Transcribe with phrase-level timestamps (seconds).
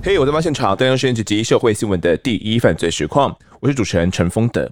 [0.00, 4.70] 嘿我在发现场，登上摄影及社会新闻的第一犯罪实况，我是主持人陈丰德。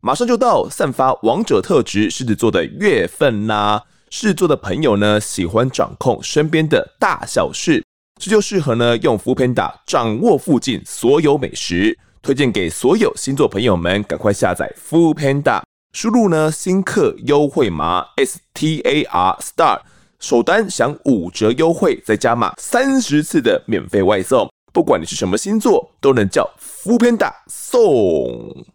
[0.00, 3.82] 马上就到散发王者特质狮子座的月份啦！
[4.10, 7.82] 狮子座的朋友呢，喜欢掌控身边的大小事，
[8.20, 15.62] 这就适合呢用 foodpanda 掌握附近所有美食，推荐给所有星座朋友们，赶快下载 foodpanda，
[15.96, 19.80] 输入呢新客优惠码 S T A R STAR，
[20.18, 24.46] 首单享五折优惠，再加码三十次的免费外送。
[24.74, 28.66] 不管你是什么星座，都能叫 foodpanda 送。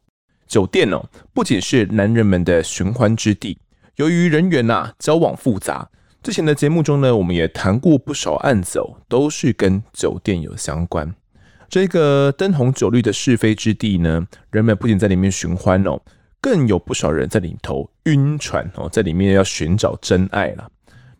[0.47, 3.55] 酒店哦，不仅是男人们的寻欢之地，
[3.97, 5.87] 由于人员呐、交往复杂，
[6.23, 11.13] 之前的节目中呢，我们也谈过不少案子哦，都是跟酒店有相关。
[11.69, 16.01] 这个灯红酒绿的是非之地呢，人们不仅在里面寻欢哦，
[16.41, 20.69] 更有不少人在里头晕船哦，在里面要寻找真爱了。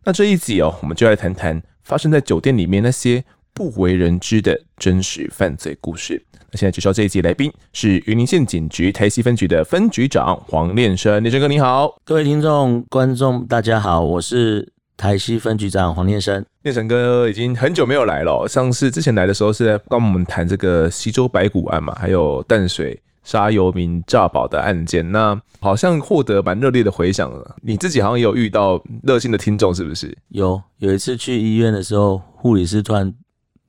[0.03, 3.23] 那这一集哦，我们就来谈谈发生在酒店里面那些。
[3.53, 6.23] 不为人知的真实犯罪故事。
[6.49, 11.93] 那现在介绍这一集来宾是云林县警局台西分局的分局长黄练生，练生哥你好。
[12.05, 16.43] 各位听众观众大家好，我是台西分局长黄念生。
[16.61, 27.55] 练生哥已经很久没有来了，上次之前来的时候是在帮我们谈这个西州白骨案嘛，还有淡水沙游民诈保的案件，那好像获得蛮热烈的回响了。
[27.61, 30.17] 你自己好像也有遇到热心的听众是不是？
[30.29, 33.13] 有，有一次去医院的时候，护理师突然。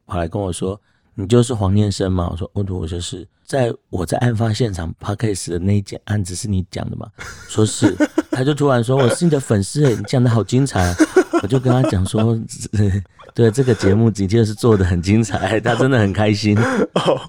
[0.05, 0.79] 跑来跟我说
[1.15, 7.07] ：“你就是黄念生吗？”我说：“我我就是，在我在案发现场 Podcast 的那一件案子是你讲的吗？”
[7.49, 7.97] 说是，
[8.31, 10.95] 他就突然说：“我是你的粉丝，你讲的好精彩啊！”
[11.43, 12.39] 我就跟他讲说
[13.35, 16.55] ：“对，这个节目的确是做的很精彩， 他真的很开心，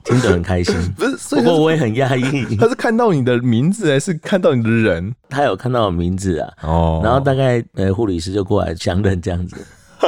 [0.04, 0.76] 听得很开心。
[0.98, 5.14] 不是，不过我也很讶异， 他是看到你的名字还是看到你的人？
[5.30, 6.54] 他有看到我名字啊。
[6.62, 9.56] 哦，然后大概呃护理师就过来相认这样子。”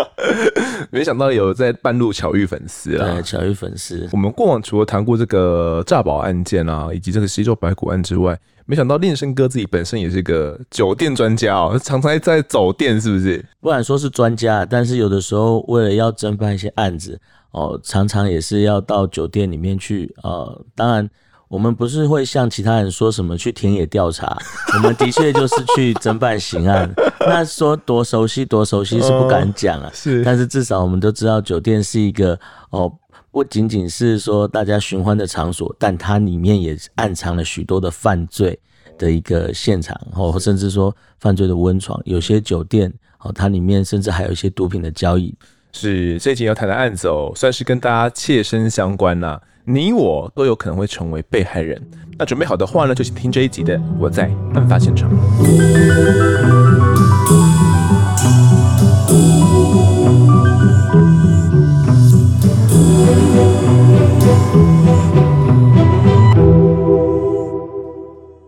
[0.92, 3.14] 没想到有在半路巧遇粉丝啊！
[3.14, 4.08] 对，巧遇粉丝。
[4.12, 13.44] 我们过往除了谈过这个诈保案件啊，以及这个西州白骨案之外，没想到练生哥自己本身也是个酒店专家哦， 常常在走店，是不是？
[13.60, 17.20] 不敢说是专家，但是有的时候为了要侦办一些案子
[17.52, 20.14] 哦，常常也是要到酒店里面去。
[20.24, 21.10] 呃，当然。
[21.48, 24.38] 我们不是会像其他人说什么去田野调查，
[24.74, 26.92] 我们的确就是去侦办刑案。
[27.20, 32.38] 那说多熟悉多熟悉是不敢讲啊，是，但是至少我们都知道酒店是一个
[32.72, 32.92] 哦，
[33.32, 38.60] 不仅仅是说大家寻欢的场所，但它里面也暗藏了许多的犯罪
[38.98, 42.00] 的一个现场，哦，甚至说犯罪的温床。
[42.06, 45.34] 有些酒店哦，它里面甚至还有一些毒品的交易。
[45.72, 49.42] 是，这集要谈的案子哦，算是跟大家切身相关呐、啊。
[49.68, 51.82] 你我都有可能会成为被害人，
[52.20, 55.10] 那准备好的话呢，就请听这一集的《我在案发现场》。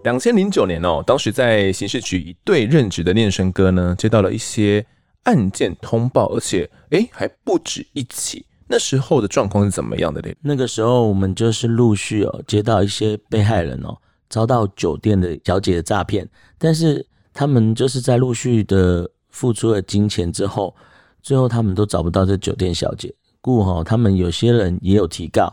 [0.03, 4.85] 两千零九年哦，当时在刑事局一队任职的练生哥呢，接到了一些
[5.23, 8.45] 案件通报，而且诶还不止一起。
[8.69, 10.29] 那时候的状况是怎么样的呢？
[10.41, 13.97] 那个时候我们就是陆续哦接到一些被害人哦
[14.29, 20.75] 遭到酒店的小姐的诈骗，但是他们就是在陆续的付出了金钱之后，
[21.23, 25.49] 最后他们都找不到这酒店小姐，故哈他们有些人也有提告，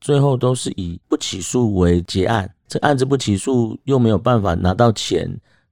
[0.00, 2.50] 最后都是以不起诉为结案。
[2.66, 5.28] 这案子不起诉又没有办法拿到钱，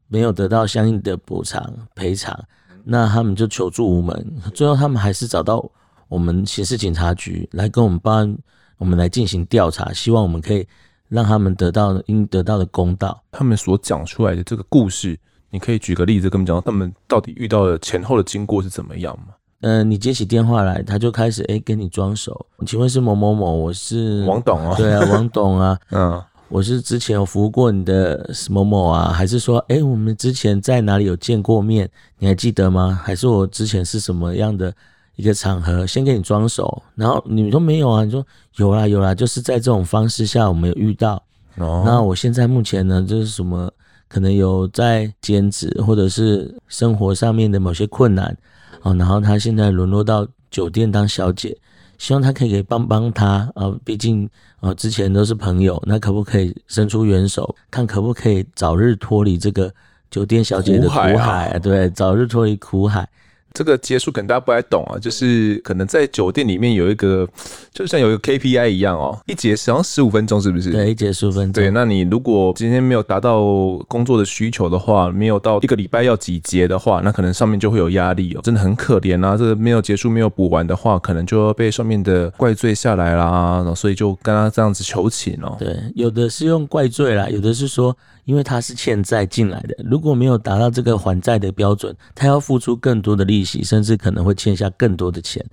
[0.08, 2.38] 没有得到相应的补偿赔偿，
[2.84, 5.66] 那他们就求助无门，最后他们还是找到。
[6.12, 8.36] 我们刑事警察局来跟我们报案，
[8.76, 10.68] 我们来进行调查，希望我们可以
[11.08, 13.18] 让他们得到应得到的公道。
[13.32, 15.18] 他们所讲出来的这个故事，
[15.48, 19.28] 你可以举个例子跟我们讲，他们到底遇到的前后的经过是怎么样吗？
[19.62, 33.00] 嗯、呃，你接起电话来，他就开始哎跟你装熟，请问是某某某，我是王董啊，对啊，王董啊， 嗯，我是之前有服务过你的某某啊，还是说哎我们之前在哪里有见过面，你还记得吗？
[33.02, 34.74] 还是我之前是什么样的？
[35.22, 38.02] 一个场合，先给你装熟，然后你说没有啊？
[38.02, 38.26] 你说
[38.56, 41.22] 有啦有啦，就是在这种方式下，我们有遇到。
[41.58, 43.72] 哦，那我现在目前呢，就是什么
[44.08, 48.36] 可能有在兼职，或者是生活上面的某些困难
[48.82, 48.92] 哦。
[48.96, 51.56] 然后他现在沦落到酒店当小姐，
[51.98, 53.72] 希望他可以给帮帮他啊。
[53.84, 54.28] 毕竟
[54.58, 59.72] 啊，之前都是朋友，那可不可以伸出援手，看可不可以早日脱离这个
[60.10, 61.12] 酒店小姐的苦海？
[61.12, 63.08] 苦海啊、对，早日脱离苦海。
[63.54, 67.28] 这个结束可能大家不太懂啊，就是可能在酒店里面有一个，
[67.72, 70.70] 就像有一个 KPI 一样哦，一节好像十五分钟，是不是？
[70.70, 71.62] 对，一节十五分钟。
[71.62, 73.42] 对，那你如果今天没有达到
[73.88, 79.36] 工作的需求的话，没有到一个礼拜要几节的话，那可能上面就会有压力哦，真的很可怜啊。
[79.36, 83.56] 这个没有结束、没有补完的话，可能就要被上面的怪罪下来啦。
[83.56, 85.56] 然后所以就跟他这样子求情哦。
[85.58, 95.44] 对，有的是用怪罪啦，有的是说，因为他是欠债进来的，如果没有达到这个还债的标准，他要付出更多的利息，甚至可能会欠下更多的钱。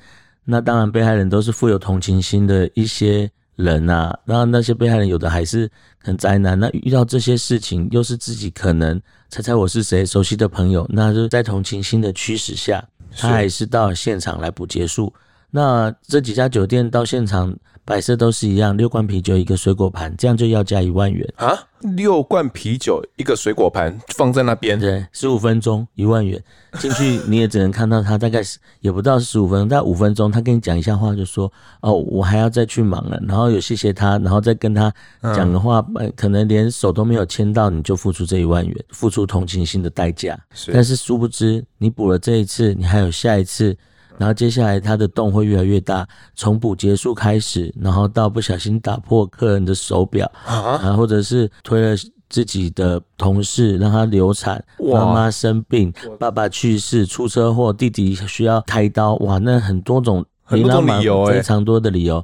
[0.46, 4.18] 那当然，被害人都是富有同情心的一些人啊。
[4.26, 12.88] 那那些被害人有的还是很灾难，那遇到这些事情，又是自己可能猜猜我是谁熟悉的朋友，那就在同情心的驱使下，
[13.18, 15.12] 他还是到了现场来补结束。
[15.52, 17.58] 那这几家酒店到现场。
[17.90, 21.58] 摆设都是一样，六罐啤酒一个水果盘，这样就要加一万元啊！
[21.96, 26.40] 六罐啤酒一个水果盘放在那边，对，十五分钟一万元
[26.78, 31.52] 进去，你也只能看到他大概是也不到十五分钟，大概五分钟，他跟你讲一下话，就说
[31.82, 34.94] 哦，我还要再去忙了，然后有谢谢他，然后再跟他
[35.36, 40.40] 讲的话，嗯、可能连手都没有牵到，你就付出这一万元，付出同情心的代价。
[40.72, 43.76] 但是殊不知你补了这一次，你还有下一次。
[44.20, 46.06] 然后接下来他的洞会越来越大，
[46.36, 51.96] 从补结束开始，然后到不小心打破客人的手表，啊，或者是推了
[52.30, 54.64] 自己的同事让他流产，
[54.94, 62.24] 妈妈生病，爸爸去世，出车祸，弟弟需要开刀，哇，那很多种，很多种理由，非常多的理由。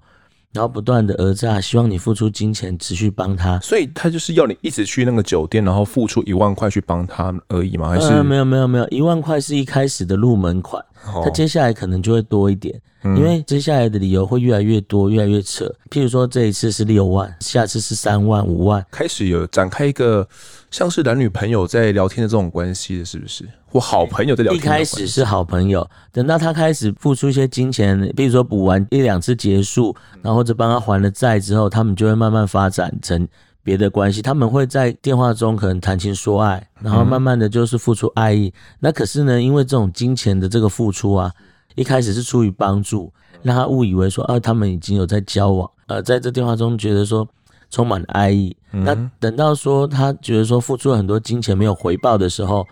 [0.53, 7.89] 然后不断的讹诈，希望你付出金钱持续帮他，所以他就是要你一直去那个酒店，然后付出一万块去帮他而已吗？
[7.89, 12.80] 还是、呃、没有没有没有，一万块是一开始的入门款，哦、他接下来可能就会多一点。
[13.04, 15.72] 因为接下来的理由会越来越多，越来越扯。
[15.92, 20.28] 譬如说，这一次是六万，下次是三万、五万，开始有展开一个
[20.72, 23.48] 像是男女朋友在聊天的这种关系的，是不是？
[23.68, 24.60] 或好朋友在聊天。
[24.60, 33.28] 一开始是好朋友，等到他开始付出一些金钱，比如说补完一两次结束，然后或者帮他还了债之后，他们就会慢慢发展成
[33.65, 34.21] 别的关系。
[34.21, 38.53] 他们会在电话中可能谈情说爱，然后慢慢的就是付出爱意。
[38.79, 41.29] 那可是呢，因为这种金钱的这个付出啊。
[41.77, 43.12] 一开始是出于帮助，
[43.44, 47.27] 让他误以为说，啊，他们已经有在交往，呃，在这电话中觉得说
[47.69, 48.56] 充满了爱意。
[48.71, 52.65] 嗯、那等到说他觉得说付出了很多金钱没有回报的时候，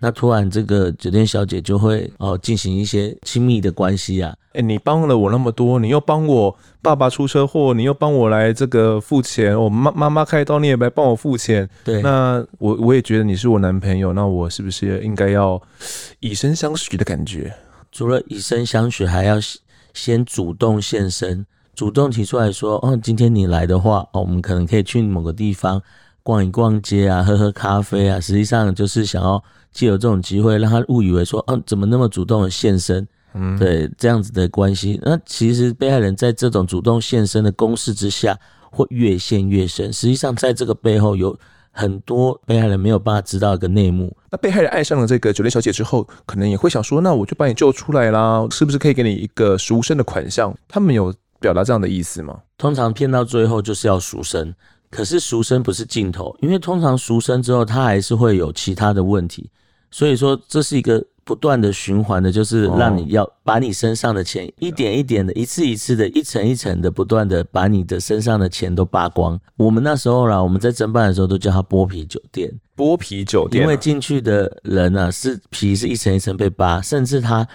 [0.00, 4.34] 那突然这个酒店小姐就会哦进行一些亲密的关系啊。
[4.52, 11.68] 哎、欸，你帮了我那么多，你又帮我爸爸出车祸，你又帮我来这个付钱，我妈妈妈开刀你也来帮我付钱。
[11.84, 15.60] 对，那我我也觉得你是我男朋友，那我是不是应该要
[16.20, 17.54] 以身相许的感觉？
[17.90, 19.36] 除了以身相许，还要
[19.94, 21.44] 先主动现身，
[21.74, 25.80] 主动提出来说：“哦，今天你来的话，哦，我们可能可以去某个地方
[26.22, 29.42] 逛一逛街啊，喝喝咖啡啊。”实际上就是想要
[29.78, 35.00] 借由这种机会，让他误以为说：“嗯，怎么那么主动的现身？”嗯，对，这样子的关系。
[35.04, 38.36] 那其实被害人在这种主动现身的攻势之下，
[38.72, 39.92] 会越陷越深。
[39.92, 41.38] 实际上，在这个背后有。
[41.70, 44.16] 很多被害人没有办法知道一个内幕。
[44.32, 52.36] 那被害人爱上了这个酒店小姐之后，可能也会想说：“那我就把你救出来啦，是不是可以给你一个赎身的款项？”他们有表达这样的意思吗？
[52.56, 54.52] 通常骗到最后就是要赎身，
[54.90, 59.48] 可是赎身不是尽头，因为通常赎身之后，他还是会有其他的问题。
[59.90, 61.04] 所以说，这是一个。
[61.28, 69.38] 不断的循环的，就是让你要把你身上的钱一点一点的、一次一次的、一层一层的，不断的把你的身上的钱都扒光。
[69.58, 72.50] 我们那时候啦，我们在侦办的时候都叫它剥皮酒店。
[72.74, 77.46] 剥皮酒店，因为进去的人啊，是皮是一层一层被扒，甚至他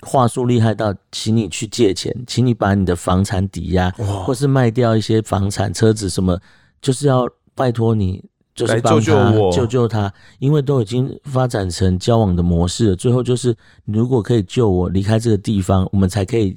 [0.00, 3.88] 话术厉害到，请你去借钱，请你把你的房产抵押，
[4.26, 6.36] 或是卖掉一些房产、车子什么，
[6.80, 8.24] 就是要拜托你。
[8.66, 12.96] 就是帮他救救我，救救他，因为都已经发展成交往的模式了。
[12.96, 13.54] 最后就是，
[13.84, 16.56] 如果可以救我离开这个地方，我们才可以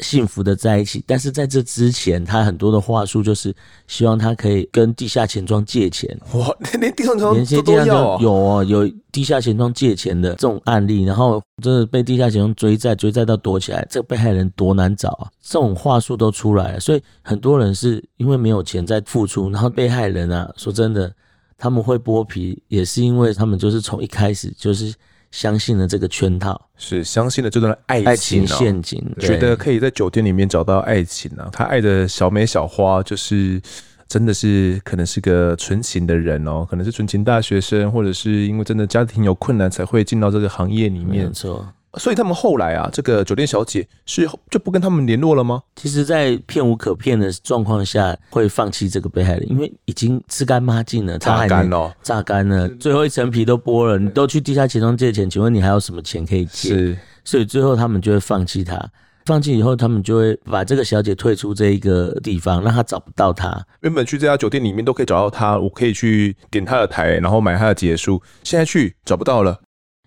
[0.00, 1.02] 幸福的在一起。
[1.06, 3.54] 但是在这之前，他很多的话术就是
[3.86, 6.18] 希望他可以跟地下钱庄借钱。
[6.34, 15.30] 哇，连地下钱庄都要有哦，有地下钱庄借钱的这种案例，然后真的被地下钱庄追债，追债到躲起来，这个被害人多难找啊！
[15.42, 21.12] 这种话术都出来了，所以很多人是因为没有钱在付出，然后被害人啊，说真的。
[21.60, 24.94] 他们会剥皮，也是因为他们就是从一开始就是
[25.30, 31.50] 相信了这个圈套，是相信了这段爱情、喔、爱情陷阱，觉得可以在酒店里面找到爱情啊。
[31.52, 33.60] 他爱的小美小花，就是
[34.08, 41.26] 真的是可能是个纯情的人哦、喔，可能是纯情大学生，或者是因为真的家庭有困难才会进到这个行业里面。
[41.26, 45.62] 没错，所以他们后来啊，这个酒店小姐是就不跟他们联络了吗？
[45.76, 56.68] 其实，在骗无可骗的状况下，会放弃这个被害人，因为已经吃干抹净了，榨干了，榨干了，最后一层皮都剥了，你都去地下钱庄借钱，请问你还有什么钱可以借？
[56.68, 58.90] 是，所以最后他们就会放弃他。
[59.26, 63.64] 放弃以后，他们就会把这个小姐退出这一个地方，让她找不到她。
[63.82, 68.20] 原本去这家酒店里面都可以找到她，我可以去点她的台，然后买她的结束。
[68.42, 69.60] 现在去找不到了，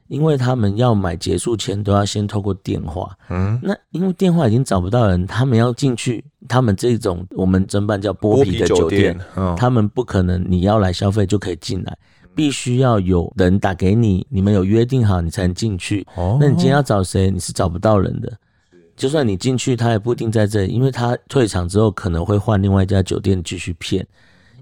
[0.08, 3.16] 因为他们要买结束前都要先透过电话。
[3.30, 9.18] 嗯，那因为电话已经找不到人，他们要进去，他们这种我们侦办叫剥皮的酒店，
[9.58, 11.98] 他们不可能你要来消费就可以进来，
[12.36, 16.06] 必须要有人打给你，你们有约定好你才能进去。
[16.16, 17.32] 哦，那你今天要找谁？
[17.32, 18.32] 你是找不到人的。
[18.96, 24.06] 就算你进去，他也不一定在这里，因为他退场之后可能会换另外一家酒店继续骗，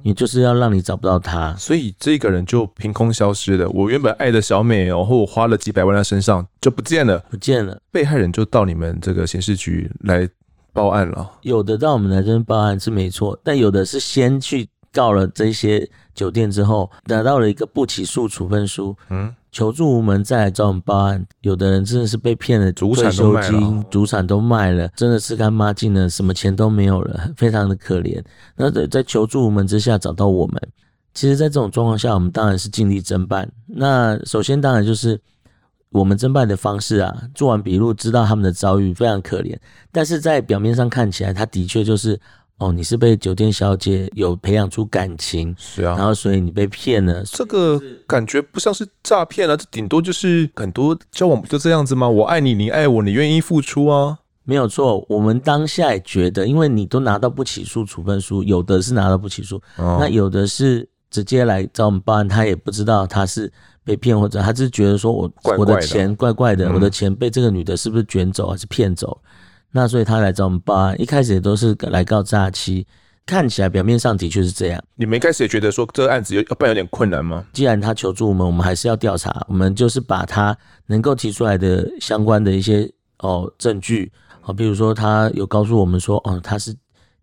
[0.04, 3.70] 也就是要让你找不到他，所以这个人就凭空消失了。
[3.70, 7.80] 我原本爱的小美，然后我花了几百万在身上就不见了，不见了。
[7.92, 10.28] 被害人就到你们这个刑事局来
[10.74, 19.36] 报案了，有的到我们来这边报案是没错，但有的是先去告了这些酒店之后，拿到了一个不起诉处分书，嗯。
[19.52, 21.28] 求助无门，再来找我们报案。
[21.42, 28.24] 有的人真的是被骗了，主产都卖了，主产都卖了，真的吃干抹净了，什么钱都没有了， 非常的可怜。
[28.56, 30.62] 那在在求助无门之下找到我们，
[31.14, 33.52] 其实，在这种状况下，我们当然是尽力侦办。
[33.68, 35.20] 那首先当然就是
[35.90, 39.58] 我们侦办的方式啊，做完笔录，知道他们的遭遇非常可怜，
[39.92, 42.18] 但是在表面上看起来，他的确就是。
[42.62, 52.08] 哦，你是被酒店小姐有培养出感情，是啊，然后所以你被骗了，这个感觉不像是诈骗啊，这顶多就是很多交往不就这样子吗？
[52.08, 55.04] 我爱你，你爱我，你愿意付出啊，没有错。
[55.10, 63.52] 我们当下也觉得，因为你都拿到不起诉处分书，有的是拿到不起诉，哦、那有的是直接来找我们报案，他也不知道他是
[63.84, 69.20] 被骗，或者他只是觉得说我我的钱怪怪的，嗯、我的钱被这个女的是不是卷走还是骗走？
[69.72, 72.86] 那所以他来找我们报案，一开始也都是来告诈欺，
[73.26, 74.84] 看起来表面上的确是这样。
[74.96, 77.46] 你们一开始也觉得说这个案子有要办有点困难吗？
[77.54, 79.46] 既然他求助我们，我们还是要调查。
[79.48, 80.56] 我们就是把他
[80.88, 84.12] 能够提出来的相关的一些哦证据
[84.44, 86.76] 哦，比如说他有告诉我们说哦，他是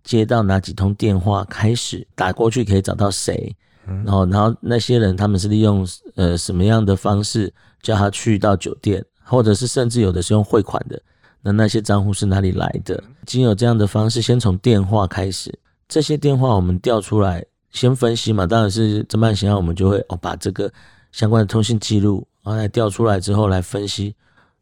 [0.02, 7.52] 接到哪几通电话开始打过去可以找到谁，然后然后那些人他们是利用呃什么样的方式
[7.83, 10.99] 叫他去到酒店，或者是甚至有的是用汇款的。
[11.42, 13.02] 那那些账户是哪里来的？
[13.25, 15.57] 经有这样的方式，先从电话开始，
[15.88, 18.47] 这些电话我们调出来，先分析嘛。
[18.47, 20.71] 当然是侦办型号，我们就会哦把这个
[21.12, 24.14] 相关的通信记录，然后来调出来之后来分析，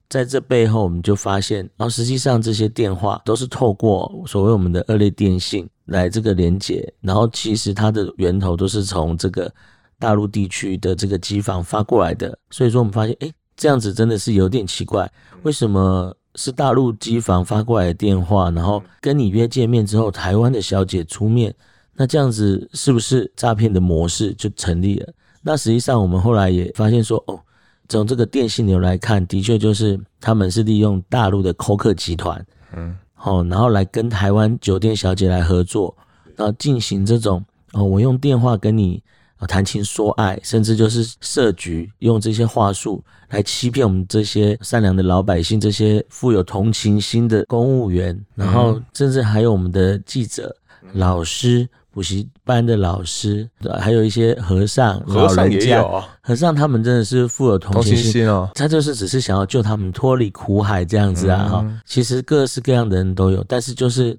[0.09, 9.53] 在这背后我们就发现，然后实际上这些电话都是透过所谓我们的恶劣电信来这个连接，然后其实它的源头都是从这个
[9.99, 12.39] 大陆地区的这个机房发过来的。
[12.51, 15.11] 所以说我们发现，哎，这样子真的是有点奇怪，
[15.43, 16.15] 为什么？
[16.37, 21.53] 是大陆机房发过来的电话，然后跟你约见面之后，台湾的小姐出面，
[21.95, 25.13] 那这样子是不是诈骗的模式就成立了？
[25.43, 27.41] 那实际上我们后来也发现说，哦，
[27.89, 35.97] 从这个电信流来看，的确就是他们是利用大陆的扣客集团，嗯，好，然后来跟台湾酒店小姐来合作，
[36.37, 39.03] 然后进行这种哦，我用电话跟你。
[39.39, 50.55] 啊，谈情说爱，甚至就是设局，用这些话术来欺骗我们这些善良的老百姓，这些富有同情心的公务员，然后甚至还有我们的记者、
[50.95, 53.47] 老师、补习班的老师，
[53.79, 61.81] 还有一些和尚、和尚也有、啊，和尚他们真的是富有同情心，同情心哦，他就是只是想要救他们脱离苦海这样子啊哈。
[61.85, 64.19] 其实各式各样的人都有，但是就是。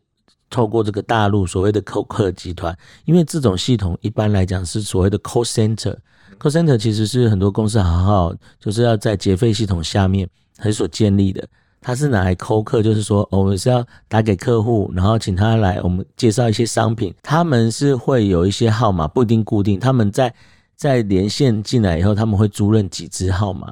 [0.49, 10.27] 透过这个大陆所谓的扣客集团，因为这种系统一般来讲是所谓的 call center，call center 其实是很多公司行号就是要在结费系统下面
[10.57, 11.47] 很所建立的。
[11.79, 17.13] 它是拿来扣客，就是说我们是要打给客户，然后请他来我们介绍一些商品。
[17.21, 20.33] 他们是会有一些号码不一定固定，他们在
[20.75, 23.71] 在连线进来以后，他们会租赁几支号码，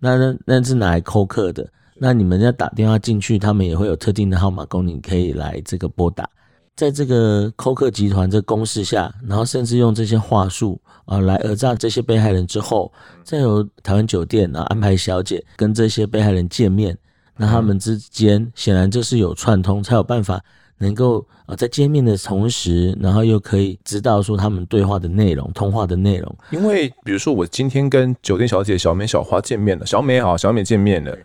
[0.00, 1.66] 那那那是拿来扣客的。
[1.98, 6.28] 那你们要打电话进去，他们也会有特定的号码供你可以来这个拨打。
[6.76, 12.92] 在这个扣客集团这个公式下，然后甚至用这些话术啊来讹诈这些被害人之后，
[13.24, 16.94] 再由台湾酒店啊安排小姐跟这些被害人见面，
[17.38, 20.38] 那他们之间显然就是有串通，才有办法
[20.76, 26.36] 能够啊在见面的同时，然后又可以知道说他们对话的内容、通话的内容。
[26.50, 31.16] 因为比如说我今天跟酒店小姐小美、小花见面了，小美好，小美见面了。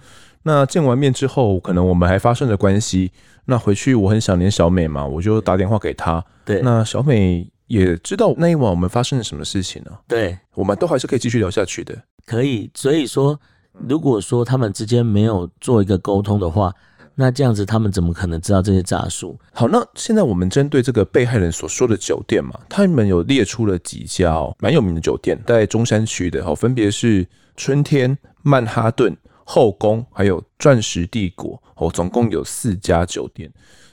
[0.43, 3.11] 那见完面之后，可能我们还发生了关系。
[3.45, 6.23] 那回去我很想念小美嘛，我就打电话给她。
[6.45, 9.91] 对，那小美也知道那一晚我们发生了什么事情呢？
[10.07, 11.95] 对，我们都还是可以继续聊下去的。
[12.25, 13.39] 可以，所以说
[13.87, 16.73] 如果说他们之间没有做一个沟通的话，
[17.15, 19.37] 那这样子他们怎么可能知道这些诈术？
[19.53, 29.15] 好，那现在我们针对这个被害人所说的酒店嘛，他们有列出了几家哦，蛮有名的酒店，在中山区的哈，分别是春天、曼哈顿、
[29.53, 33.51] 后宫，还有钻石帝国哦，总共有四家酒店。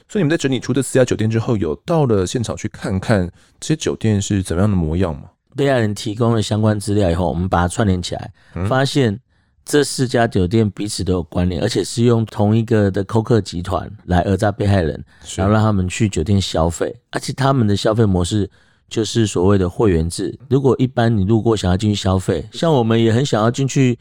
[0.09, 5.23] 所以你们在整理出这四家酒店之后，有到了现场去看看这些酒店是怎么样的模样吗？
[5.57, 8.31] 被害人提供了相关资料以后，我们把它串联起来，
[8.69, 9.19] 发现
[9.65, 18.49] 这四家酒店彼此都有关联，而且是用同一个的扣客集团来讹诈被害人，然后让他们去酒店消费，而且他们的消费模式
[18.89, 20.39] 就是所谓的会员制。
[20.49, 23.99] 如果一般你路过想要进去消费，像我们也很想要进去。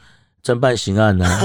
[0.48, 1.42] 侦办刑案呢、啊？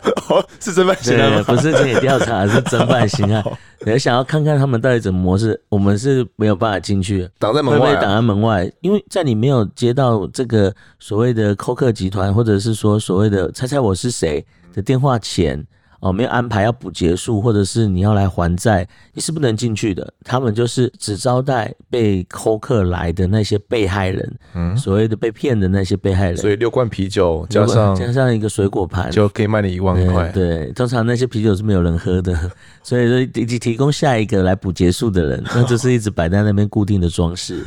[0.58, 1.42] 是侦办刑案吗？
[1.46, 3.44] 不是这里调查， 是侦办刑案。
[3.84, 8.72] 你想要看看他们到底怎么模式，我们是没有办法进去，挡在门外、啊，挡在门外。
[8.80, 14.42] 因为在你没有接到这个所谓的扣客集团，或者是说所谓的猜猜我是谁
[14.74, 15.62] 的电话前。
[16.00, 20.12] 哦，没有安排要补结束，或者是你要来还债，你是不能进去的。
[20.24, 26.36] 他们就是只招待被扣客来的那些被害人，嗯，所谓的被骗的那些被害人。
[26.36, 30.30] 所以六罐啤酒加上 加上一个水果盘，就可以卖你一万块。
[30.32, 32.34] 对，通常那些啤酒是没有人喝的，
[32.82, 37.64] 所以说以及提供下一个来补结束的人，那就是一直摆在那边固定的装饰。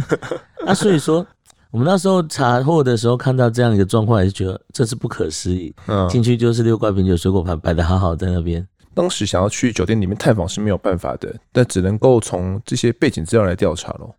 [0.66, 1.26] 那 所以说。
[1.72, 5.74] 我们那时候查货的时候，看到这样一个状况，也是觉得这是不可思议。
[5.88, 8.68] 嗯，进去就是六罐啤酒、水果盘摆的好好在那边。
[8.96, 14.14] 当时想要去酒店里面探访是没有办法的，但只能够从这些背景资料来调查喽。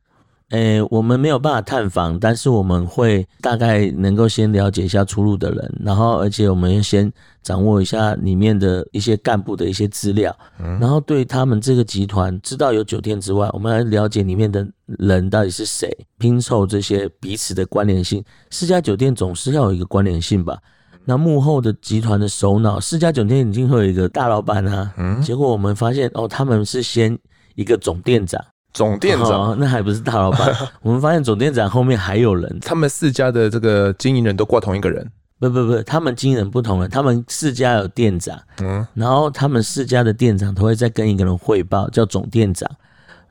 [0.51, 15.89] 诶、欸，我们没有办法探访，但是我们会大概能够先了解一下出入的人，然后而且我们先掌握一下里面的一些干部的一些资料，嗯、然后对他们这个集团知道有酒店之外，我们来了解里面的人到底是谁，
[16.19, 18.25] 拼凑这些彼此的关联性。
[18.51, 20.59] 四家酒店总是要有一个关联性吧？
[21.05, 27.17] 那幕后的集团的首脑，四家酒店已经会有一个大老板啊，嗯，结果我们发现哦，他们是先
[27.55, 28.45] 一个总店长。
[28.73, 30.55] 总店长、哦，那还不是大老板？
[30.83, 35.11] 我们发现总店长后面还有人，他们四家的这个经营人都挂同一个人？
[35.41, 42.71] 不不不，他们经营人不同了，他们四家有店长，嗯，然后他们四家的店长都会再跟一个人汇报，叫总店长，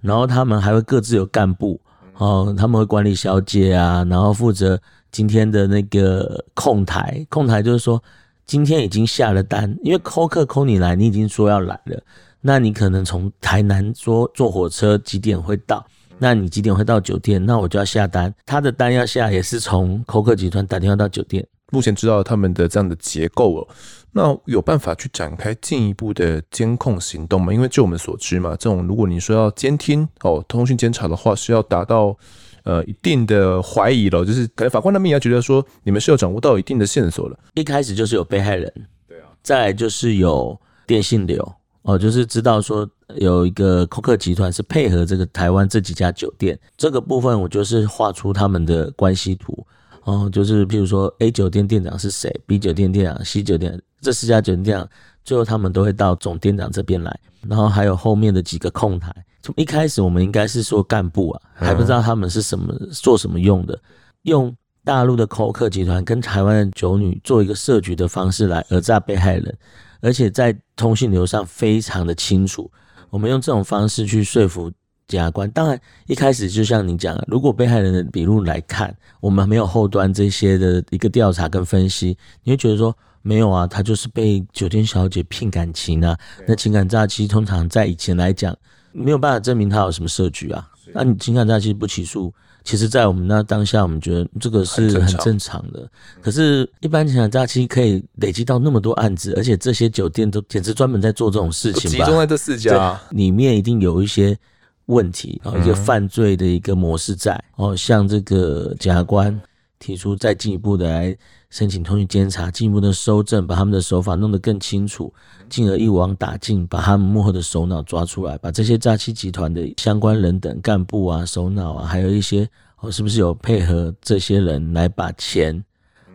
[0.02, 1.80] 然后他们还会各自有干部，
[2.18, 4.80] 哦，他们会管理小姐啊，然后负责
[5.12, 8.02] 今天的那个控台，控台就是说
[8.46, 12.02] 今天已经下了单，因为扣客扣你来，你已经说要来了。
[12.42, 15.86] 那你可能从台南说坐火车几点会到？
[16.18, 17.46] 那你几点会到酒店？
[17.46, 21.46] 那我就要下单，他的单要下也是从扣客集团打电话到酒店。
[21.72, 23.68] 目前知道他们的这样的结构哦，
[24.12, 27.54] 那有办法去展开进一步的监控行动吗？
[27.54, 32.18] 因为就我们所知嘛，这种如果你说要监听哦，通讯监察的话，是要达到
[32.64, 37.40] 呃一定的怀疑了，就是可能法官那边也要觉得说你们是有掌握到一定的线索了。
[37.54, 38.74] 一开始就是有被害人，
[39.08, 41.54] 对啊，再来就是有电信流。
[41.84, 49.66] 哦，就是知道说有一个扣客集团是配合这个台湾这几家酒店，这个部分我就是画出他们的关系图。
[50.04, 54.90] 哦，就是譬如说 A 酒店店长是谁，B 酒店店长，C 酒店这四家酒店店长，
[55.24, 59.14] 最后他们都会到总店长这边来，然后还有后面的几个控台。
[59.42, 63.80] 从一开始我们应该是说干部啊，还不知道他们是什么做什么用的，
[64.24, 69.58] 用大陆的扣客集团跟台湾的酒女做一个设局的方式来讹诈被害人。
[70.02, 72.72] 而且在通讯流上非常的清楚，
[73.10, 74.72] 我们用这种方式去说服
[75.08, 75.50] 检察官。
[75.52, 86.18] 当然，一开始就像你讲的，如果被害人的笔录来看，我们没有后端这些的一个调查跟分析，你会觉得说没有啊，他就是被酒店小姐骗感情啊。
[86.48, 88.56] 那情感诈欺通常在以前来讲，
[88.92, 90.70] 没有办法证明他有什么设局啊。
[90.94, 92.34] 那你情感诈欺不起诉？
[92.64, 95.90] 其实，在我们那当下，我们觉得这个是很正常的。
[96.22, 102.06] 可是，一般情况下，假期可以累积到那么多案子，而且这些酒店都简直专门在做这种事情吧？
[102.06, 104.38] 集中在这四家，里面一定有一些
[104.86, 107.76] 问题啊，一个犯罪的一个模式在哦。
[107.76, 109.40] 向这个检察官
[109.80, 111.18] 提出再进一步的来
[111.50, 115.12] 申请通讯监察，进一步的搜证，把他们的手法弄得更清楚。
[115.50, 122.48] 进而一网打尽，把他们幕后的首脑抓出来，把这些诈欺集团的相关人等干部啊、首脑啊，还有一些
[122.82, 125.64] 哦，是不是有配合这些人来把钱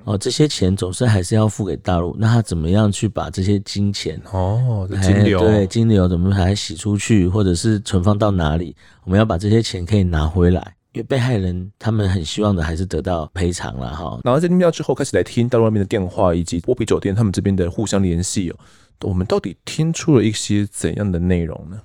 [0.05, 0.17] 哦？
[0.17, 8.77] 这些钱总是还是要付给大陆，那他怎么样去把这些金钱哦，金流对金流怎么还洗出去，或者是存放到哪里？
[9.03, 14.19] 我们要把这些钱可以拿回来，因为被害人他们很希望的还是得到赔偿了哈。
[14.25, 18.57] 然后在听到之后，开始来听大陆那边的电话，以及波比酒店他们这边的互相联系哦。
[19.03, 21.79] 我们到底听出了一些怎样的内容呢？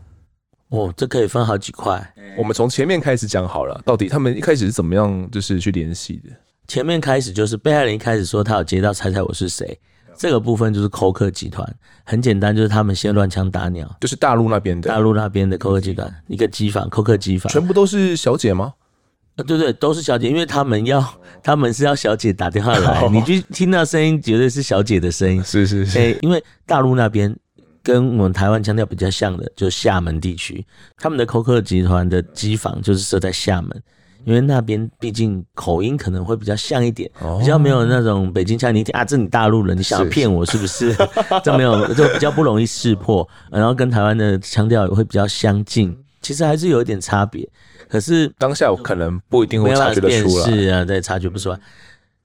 [0.70, 2.14] 哦，这可以分好几块。
[2.38, 6.30] 我们从前面开始讲好了，到底他们一开始是怎么样，就是去联系的？
[6.68, 9.80] 前面开始就是被害人一开始说他有接到“猜猜我是谁”，
[10.16, 11.68] 这个部分就是扣客集团，
[12.06, 18.76] 很简单，就是他们先乱枪打鸟，就是大陆那边的，大陆那边的扣客集团一个机房，扣客机房，全部都是小姐吗？
[19.40, 21.02] 呃，对对，都是小姐，因为他们要，
[21.42, 27.34] 他们是要小姐打电话来，你就听到声音，绝对是小姐的声音，是是是，欸，因为大陆那边
[27.82, 30.66] 跟我们台湾腔调比较像的，就是厦门地区，
[30.98, 33.82] 他们的扣客集团的机房就是设在厦门。
[34.26, 38.76] 因为那边毕竟口音可能会比较像一点，比较没有那种北京腔。
[38.76, 40.94] 你听啊，这你大陆人，你想要骗我是不是？
[41.42, 43.28] 这没有，就比较不容易识破。
[43.50, 47.48] 然后跟台湾的腔调也会比较相近，其实还是有一点差别。
[47.88, 50.46] 可是当下我可能不一定会察觉得出来。
[50.46, 51.60] 是啊，对，察觉不出来。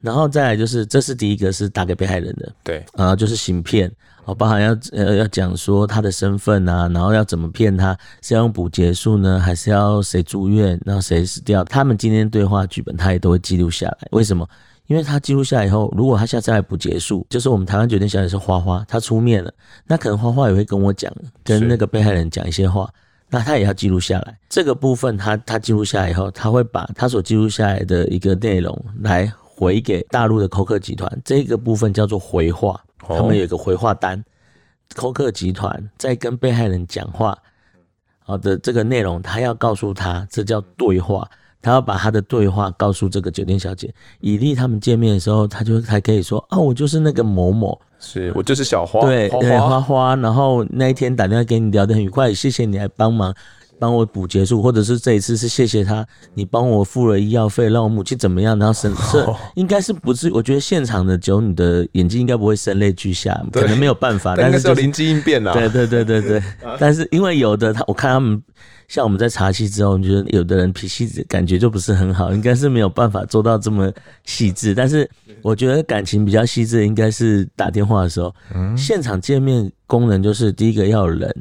[0.00, 3.90] 然后再来就是，这是第一个是打给被害人的，对，然后就是行骗。
[4.26, 11.62] 哦，包含要呃要讲说他的身份啊，然后要怎么骗他，是要用补结束呢，还是要谁住院，然后谁死掉？
[11.64, 14.08] 他们今天对话剧本他也都会记录下来。
[14.12, 14.46] 为什么？
[14.86, 19.50] 因为他记录下来以后，如果他下次来补结束，就是我们台湾酒店小姐是花花，她出面了，
[19.86, 21.10] 那可能花花也会跟我讲，
[21.42, 22.86] 跟那个被害人讲一些话，
[23.34, 24.38] 那他也要记录下来。
[24.48, 32.80] 这个部分他他记录下来以后，他会把他所记录下来的一个内容来回给大陆的扣客集团，这个部分叫做回话。
[33.06, 34.24] 他们有一个回话单，
[34.94, 37.36] 扣客集团在跟被害人讲话，
[38.20, 41.28] 好的这个内容，他要告诉他，这叫对话，
[41.60, 53.34] 他要把他的对话告诉这个酒店小姐，以利他们见面的时候，他就才可以说啊，我就是那个某某，是我就是小花，对花花对花花，然后那一天打电话给你聊得很愉快，谢谢你来帮忙。
[53.76, 58.56] 帮我补结束，或者是这一次是谢谢他，你帮我付了医药费，让我母亲怎么样？
[58.56, 60.30] 然后生是 应该是不是？
[60.32, 65.52] 我觉得现场的酒女的眼睛应该不会声泪俱下，可能没有办法， 但是就灵机应变啊。
[65.52, 66.42] 对对对对对，
[66.78, 68.40] 但是因为有的他，我看他们
[68.88, 73.92] 像我们在茶戏之后，你觉得有的人脾气感觉就不是很好，应该是没有办法做到这么
[74.24, 74.74] 细致。
[74.74, 75.08] 但是
[75.42, 78.34] 我觉得感情比较细致，应该是打电话的时候，
[78.76, 81.34] 现场见面功能就是第一个要有人。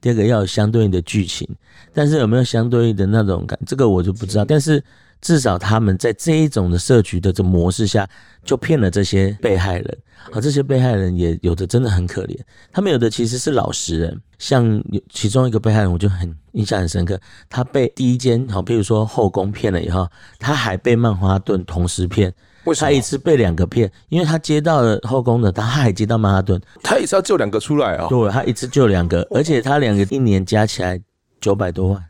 [0.00, 1.44] 第二个要有相对应的剧情，
[1.92, 4.44] 但是有没有相对应的那种感，这个我就不知道。
[4.44, 4.80] 但是
[5.20, 8.08] 至少他们在这一种的设局的这模式下，
[8.44, 9.98] 就骗了这些被害人。
[10.32, 12.36] 而这些被害人也有的真的很可怜，
[12.72, 22.32] 他们有的其实是老实人，像有其中一个被害人，我就很印象很深刻，他被第一间好，譬如说后宫骗了以后，他还被曼哈顿同时骗。
[22.78, 28.08] 他一次被两个骗，因为他接到了后宫的，他还接到曼哈顿，他也是要救两个出来啊、哦。
[28.10, 31.00] 对，他一次救两个，而且他两个一年加起来
[31.40, 32.04] 九百多万，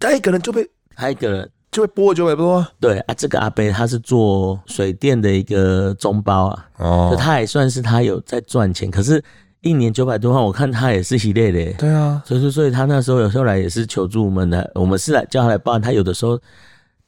[0.00, 2.66] 他一个人就被他一个人就会拨了九百多万。
[2.80, 9.22] 对啊，这个阿贝他是做水电的一个中包啊，哦，就他也算是他有在赚钱，可是
[9.60, 11.72] 一年九百多万，我看他也是一累的。
[11.74, 16.40] 对啊，所以说，所以他那时候有时候来也是求助我们的，我们是来叫他来报案，他有的时候。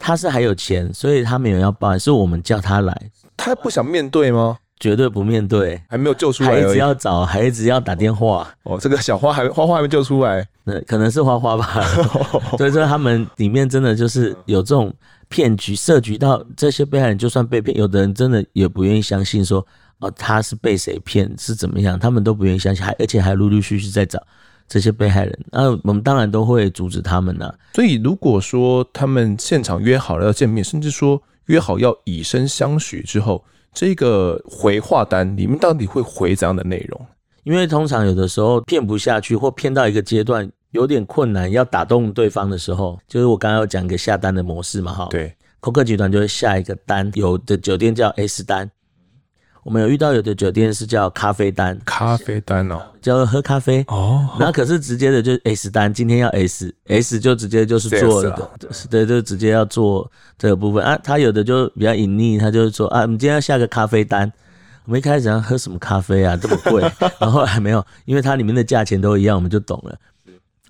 [0.01, 3.11] 他是还有钱，所以他没有要报案，是我们叫他来。
[3.37, 4.57] 他不想面对吗？
[4.81, 8.49] 绝对不面对，还没有救出来，还一直要找，还一直要打电话。
[8.63, 11.85] 哦，这个小花还花花还没救出来，那可能是花花吧。
[12.57, 14.93] 所以说他们里面真的就是有这种
[15.29, 19.67] 骗局设局到这些被害人，就算被骗，有的人真的也不愿意相信说
[19.99, 24.23] 哦他是被谁骗是怎么样，他们都不愿意相信，还而且还陆陆续续在找。
[24.71, 27.55] 这些被害人，那我们当然都会阻止他们呐、啊。
[27.73, 33.43] 所以，如果说他们现场约好了要见面，甚至说约好要以身相许之后，
[33.79, 37.07] 这个回话单里面到底会回怎样的内容？
[37.45, 45.07] 因为通常有的时候骗不下去，或骗到一个阶段有点困难，要打动对方的时候，就是我刚刚有讲一个下单的模式嘛，哈。
[45.13, 48.69] 对，扣客集团就会下一个单，有的酒店叫 S 单。
[49.69, 54.27] 我们有遇到有的酒店是叫咖啡单，咖啡单哦，叫喝咖啡哦。
[54.41, 58.51] 那可是直接的就是 S 单，今天要 S，S 就直接就是做的，
[58.89, 60.99] 对，就直接要做这个部分啊。
[61.05, 64.33] 他有的就比较隐匿，他就是说啊，我们今天要下个咖啡单。
[64.87, 66.81] 我们一开始要喝什么咖啡啊，这么贵，
[67.21, 69.95] 然后后来没有，因为它里面的价钱都一样，我们就懂了。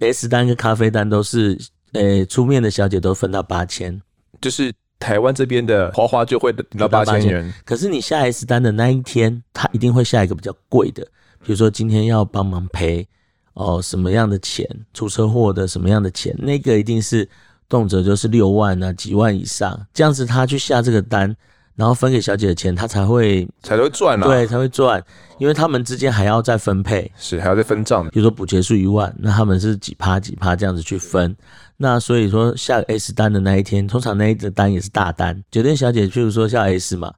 [0.00, 1.56] S 单跟咖啡单都是，
[1.92, 4.02] 诶，出面的小姐都分到八千，
[4.40, 4.74] 就是。
[4.98, 11.02] 台湾这边的花花就会领到八千元，可是你下 S 单的那一天，他一定会下一个比较贵的，
[11.44, 13.06] 比如说今天要帮忙赔
[13.54, 17.28] 哦什么样的钱，出车祸的什么样的钱，那个一定是
[17.68, 21.36] 动辄就是六万啊几万以上，这样子他去下这个单。
[21.76, 25.00] 然后分给小姐的钱，他才会才会赚啊，对，才会赚，
[25.38, 28.02] 因为他们之间还要再分配，是还要再分账。
[28.08, 31.36] 比如说补结束一万，那他们是几趴几趴这样子去分。
[31.80, 35.40] 那所以说下 S 单的那一天，通常那一个单也是大单。
[35.48, 37.14] 酒店小姐譬如说下 S 嘛，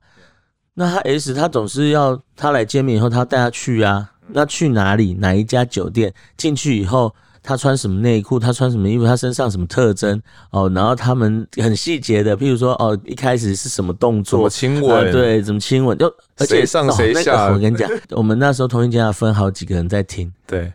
[0.75, 5.14] 那他 S 他总是要他来见面以后，他带她去啊，那去哪里？
[5.14, 6.12] 哪一家酒店？
[6.37, 10.20] 进去以后，他穿什么内裤，他穿什么衣服，他身上什么特征
[10.51, 17.55] 哦，然后他们很细节的，譬如说哦，一开始是什么动作，怎么亲吻，呃、对，怎么亲吻，就谁上谁下、哦那个。
[17.55, 20.70] 我跟你讲，我们那时候同一间要分好几个人在听，对。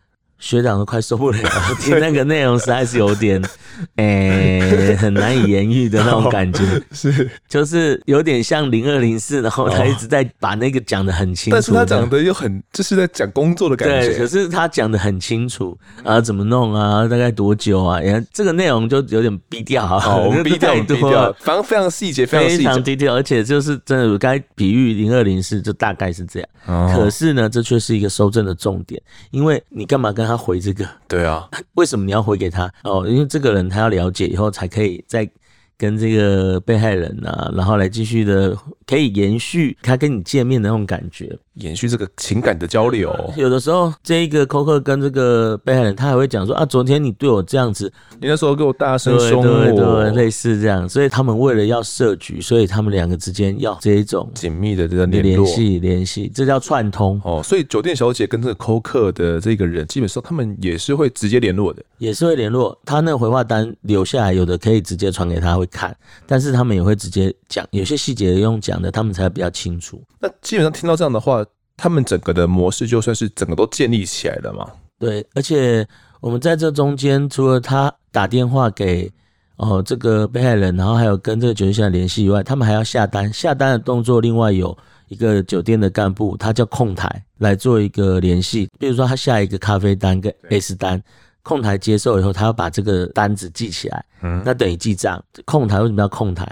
[0.46, 1.40] 学长都快受不了，
[1.82, 3.42] 听那个内容实在是有点，
[3.98, 6.62] 诶、欸，很难以言喻的那种感觉，
[6.94, 30.35] 是，就是有点像零二零四，然后他一直在把那个讲的很清楚，但是他讲的又很，就是在讲工作的感觉，对，可是他讲的很清楚啊，怎么弄啊，大概多久啊，然后这个内容就有点低调啊，我们低调低调，反正非常细节，非常低调，而且就是真的该比喻零二零四，就大概是这样，哦、可是呢，这却是一个收证的重点，因为你干嘛跟他。
[30.38, 32.72] 回这个，对啊，为什么你要回给他？
[32.84, 35.30] 哦，因为这个人他要了解以后才可以再。
[35.78, 43.14] 跟这个被害人啊，然后来继续的，可以延续他跟你见面的那种感觉，延续这个情感的交流。
[43.36, 50.88] 有的时候，这一个扣客跟这个被害人，他还会讲说啊，昨天你对我这样子，你那时候给我大声凶我，对对对，类似这样。
[50.88, 57.42] 所以他们为了要设局，所以他们两个之间要这一种紧密的这个联联系联系，这叫串通哦。
[57.44, 62.78] 所以酒店小姐跟这个扣客的这个人，基本上他们也是会直接联络的，也是会联络。
[62.86, 65.66] 他那个回话单留下来，有的可以直接传给他会。
[65.76, 65.94] 看，
[66.26, 70.02] 但是他们也会直接讲，有些细节用讲的，他们才比较清楚。
[70.20, 71.46] 那基本上听到这样的话，
[71.78, 74.68] 他们整个的模式就算是整个都建立起来了嘛？
[75.00, 75.88] 对，而且
[76.22, 79.12] 我们在这中间，除了他打电话给
[79.58, 84.78] 哦这个被害人，然后还有跟这个酒店小姐联系以外，他们还要下单，下单的动作，另外有
[85.10, 88.70] 一个酒店的干部，他叫控台来做一个联系。
[88.80, 91.02] 比如说他下一个咖啡单跟 S 单。
[91.48, 95.24] 控台接受以后，他要把这个单子记起来，嗯，那等于记账。
[95.46, 96.44] 控台为什么要控台？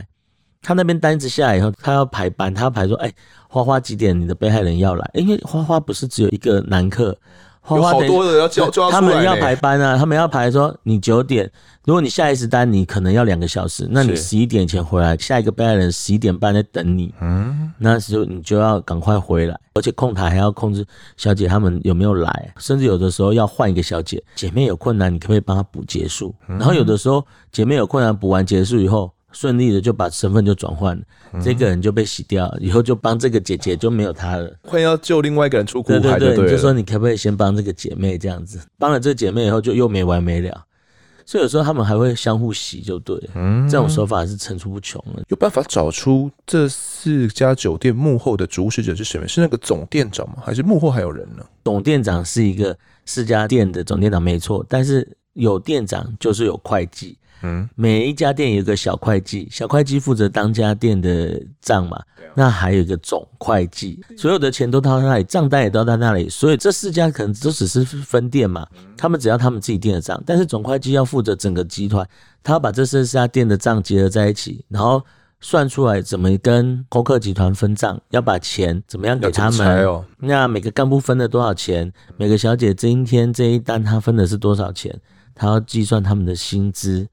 [0.63, 3.15] 他那边单子下来以后，他要排班，他要排说，哎、欸，
[3.47, 5.11] 花花几点你的被害人要来？
[5.13, 7.15] 因为花花不是只有一个男客。
[7.65, 11.49] 花花多的要叫，他们要排班啊，他们要排说你九点，
[11.85, 29.09] 如果你下一次单你可能要两个小时，那你十一点前回来，下一个被害人十一点半在等你，嗯，那时候你就要赶快回来，而且控台还要控制小姐他们有没有来，甚至有的时候要换一个小姐，姐妹有困难你可不可以帮她补结束，然后有的时候姐妹有困难补完结束以后。
[29.33, 34.49] 顺利的就把身份就转换了，嗯，这个人就被洗掉了，以后就帮这个姐姐就没有他了。
[34.61, 40.63] 会要救另外一个人出苦海，对对对，你就说你可不可以先帮这个姐妹这样子，帮了这个姐妹以后就又没完没了。
[41.25, 45.23] 所以有时候他们还会相互洗，就对，嗯，这种手法是层出不穷的。
[45.29, 49.25] 有办法找出这四家酒店幕后的主使者是谁吗？
[49.25, 50.43] 是那个总店长吗？
[50.45, 51.45] 还是幕后还有人呢？
[51.63, 57.17] 总店长是一个四家店的总店长没错，但是有店长就是有会计。
[57.43, 62.01] 嗯，每一家店有个小会计，小会计负责当家店的账嘛。
[62.35, 66.27] 那还有一个总会计，所有的钱都到他那里，账单也都到那里。
[66.27, 68.65] 所以这四家可能都只是分店嘛，
[68.97, 72.07] 他们只要他们自己店的账，但是总会计要负责整个集团，
[72.41, 75.03] 他要把这四家店的账结合在一起，然后
[75.41, 79.85] 算出来怎么跟扣客集团分账，要把钱怎么样给他们。
[79.85, 81.91] 哦、那每个干部分了多少钱？
[82.17, 84.97] 每个小姐今天这一单她分的是多少钱？
[85.35, 87.07] 他要计算他们的薪资。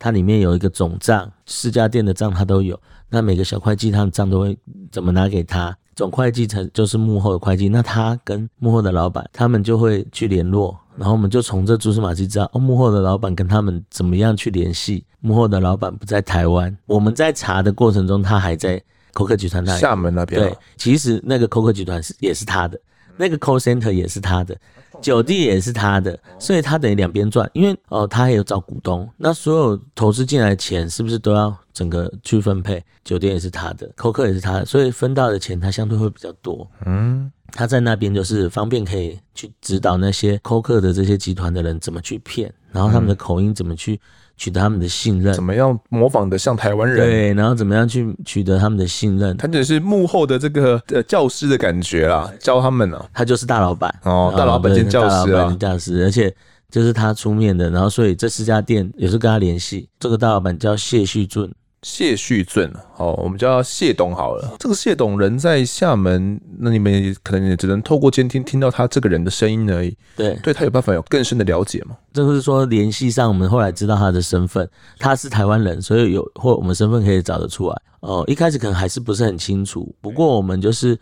[0.00, 2.80] 它里面有一个总账，四家店的账它都有。
[3.08, 4.58] 那每个小会计他的账都会
[4.90, 5.76] 怎么拿给他？
[5.94, 7.68] 总会计才就是幕后的会计。
[7.68, 15.04] 那他跟幕后的老板，他们就会去联络，然后我们就从这蛛丝马迹知道，哦，幕后的老板跟他们怎么样去联系？
[15.18, 18.82] 幕后的老板不在台湾，我们在查的过程中，他还在
[19.12, 20.40] 扣客集团那里，厦门那边。
[20.40, 22.80] 对，其实那个扣客集团是也是他的，
[23.18, 24.56] 那个 call center 也是他的。
[25.00, 32.82] 酒店也是他的，所以他等于两边赚，因为哦，他还有找股东，那所有投资进来的钱是不是都要整个去分配？
[33.02, 36.68] 酒店也是他的，扣客也是他的，所以分到的钱他相对会比较多。
[36.84, 44.00] 嗯，他在那边就是方便可以去指导那些扣客的这些集团的人怎么去骗，然后他们的口音怎么去。
[44.40, 46.96] 取得他们的信任，怎么样模仿的像台湾人？
[46.96, 49.36] 对，然后怎么样去取得他们的信任？
[49.36, 53.04] 他只是幕后的这个呃教师的感觉啦，教他们呢。
[53.12, 56.34] 他就是大老板哦，大老板兼教师啊，教师，而且
[56.70, 59.86] 就是他出面的，然后所以这四家店也是跟他联系。
[59.98, 61.52] 这个大老板叫谢旭俊。
[61.82, 64.54] 谢旭俊，哦，我们叫谢董好了。
[64.58, 69.96] 这个谢董人在厦门，那你们也可能也只能透过监听听到他这个人的声音而已。
[70.14, 71.96] 对，对他有办法有更深的了解吗？
[72.12, 77.82] 就是说联系上，我们后来知道他的身份，他是台湾人，所以有或我们身份可以找得出来。
[78.00, 80.98] 哦，一开始可能还是不是很清楚，不过我们就是，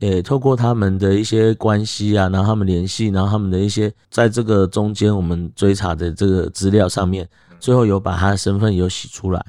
[0.00, 7.28] 诶，透过他们的一些关系啊，然后他们联系，然后他们的一些在这个中间我们追查的这个资料上面，
[7.60, 9.40] 最后有把他的身份有洗出来。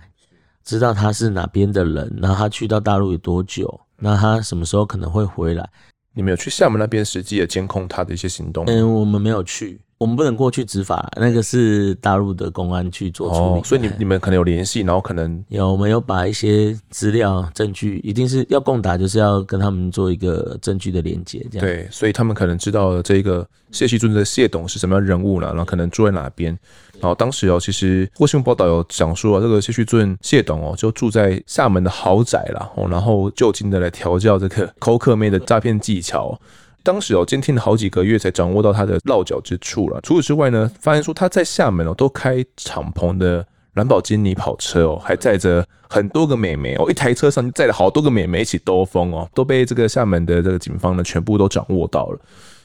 [0.63, 5.69] 知道他是哪边的人，然后他去到大陆有多久，那他什么时候可能会回来？
[6.13, 8.65] 你们有去厦门那边实际的监控他的一些行动？
[8.65, 13.61] 嗯，我们没有去，我们不能过去执法，那个是大陆的公安去做处理。
[13.61, 21.65] 哦，所以你你们可能有联系，然后可能有没有把一些资料证据，一定是要共打，就是要跟他们做一个证据的连接，这样。
[21.65, 26.59] 对，所以他们可能知道这个谢希尊的谢董是什么样人物了，然后可能住在哪边。
[27.01, 36.39] 然后当时哦，其实过新闻报道有讲说，这个谢锡尊谢董哦，就住在厦门的豪宅啦，哦，然后就近的来调教这个抠客妹的诈骗技巧。
[36.83, 39.99] 当时哦，监听了好几个月才掌握到他的落脚之处了。
[40.01, 52.19] 除此之外呢，发现说他在厦门哦，都开敞篷的兰博基尼跑车哦，还载着很多个美眉哦，一台车上就载了好多个美眉一起兜风哦，都被这个厦门的这个警方呢全部都掌握到了。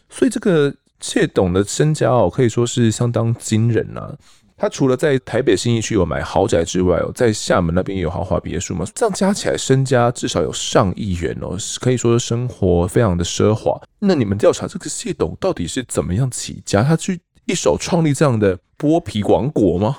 [0.08, 4.14] 所以这个谢董的身家哦，可以说是相当惊人呐、
[4.56, 13.78] 他除了在台北新义区有买豪宅之外哦，在厦门那边也有豪华别墅嘛，这样加起来身家至少有上亿元哦，可以说生活非常的奢华。
[13.98, 16.82] 那你们调查这个谢董到底是怎么样起家？
[16.82, 19.98] 他去一手创立这样的剥皮王国吗？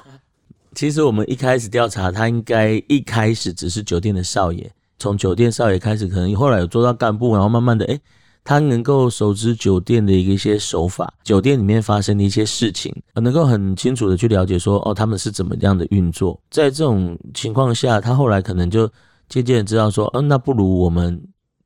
[0.73, 7.99] 其实我们一开始调查他，应该一开始只是酒店的少爷，从酒店少爷开始，可能后来有做到干部，然后慢慢的哎。
[8.47, 16.39] 他能够熟知酒店的一些手法，酒店里面发生的一些事情，能够很清楚的去了解说，哦，他们是怎么样的运作。
[16.49, 18.89] 在这种情况下，他后来可能就
[19.27, 21.21] 渐渐的知道说，嗯、哦，那不如我们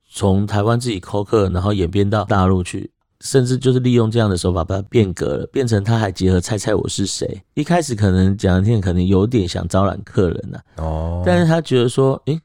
[0.09, 2.89] 从台湾自己扣客，然后演变到大陆去，
[3.19, 7.43] 甚至就是利用这样的手法把它变革了，变成他还结合猜猜我是谁。
[7.53, 12.41] 一开始可能讲的天可能有点想招揽客人呐、啊，哦，但是他觉得说，诶，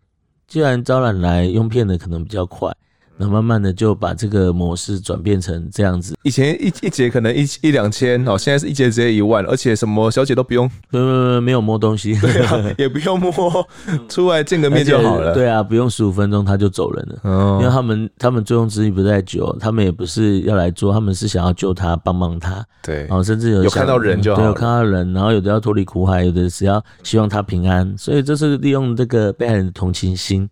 [0.47, 2.71] 既然招揽来用骗的可能比较快。
[3.19, 6.15] 那慢慢的就把这个模式转变成这样子。
[6.23, 13.33] 以前一一节可能一一两千哦，现在是一节直接一万，而且什么小姐都不用，没没没有摸东西，对啊，也不用摸，
[14.09, 15.33] 出来见个面就好了。
[15.35, 17.19] 对啊，不用十五分钟他就走人了。
[17.23, 22.65] 哦，因为他们他们醉翁之意不在酒，他们也不是要来做，他们是想要救他，帮帮他。
[22.83, 30.49] 对，然后甚至有有看到人就好，对，有看到人，然后有的要脱离苦海，有的是要希望他平安，所以这是利用这个被害人的同情心。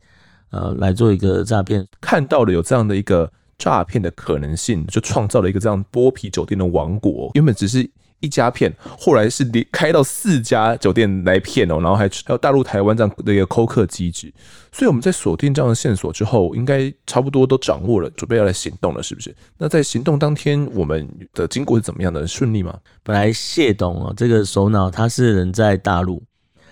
[0.55, 7.33] 呃，来做一个诈骗，看到了有这样的一个诈骗的可能性，就创造了一个这样剥皮酒店的王国。
[7.35, 7.91] 原本只是
[8.21, 14.33] 一家骗，后来是连开到四家酒店来骗哦，然后还还有大陆台湾这样的一个扣客机制。
[14.71, 19.35] 所以我们在锁定这样的线索之后，应该差不多都掌握了，准备要来行动了，是不是？
[19.59, 22.27] 那在行动当天，我们的经过是怎么样的？
[22.27, 22.79] 顺利吗？
[23.03, 26.23] 本来谢董哦，这个首脑他是人在大陆，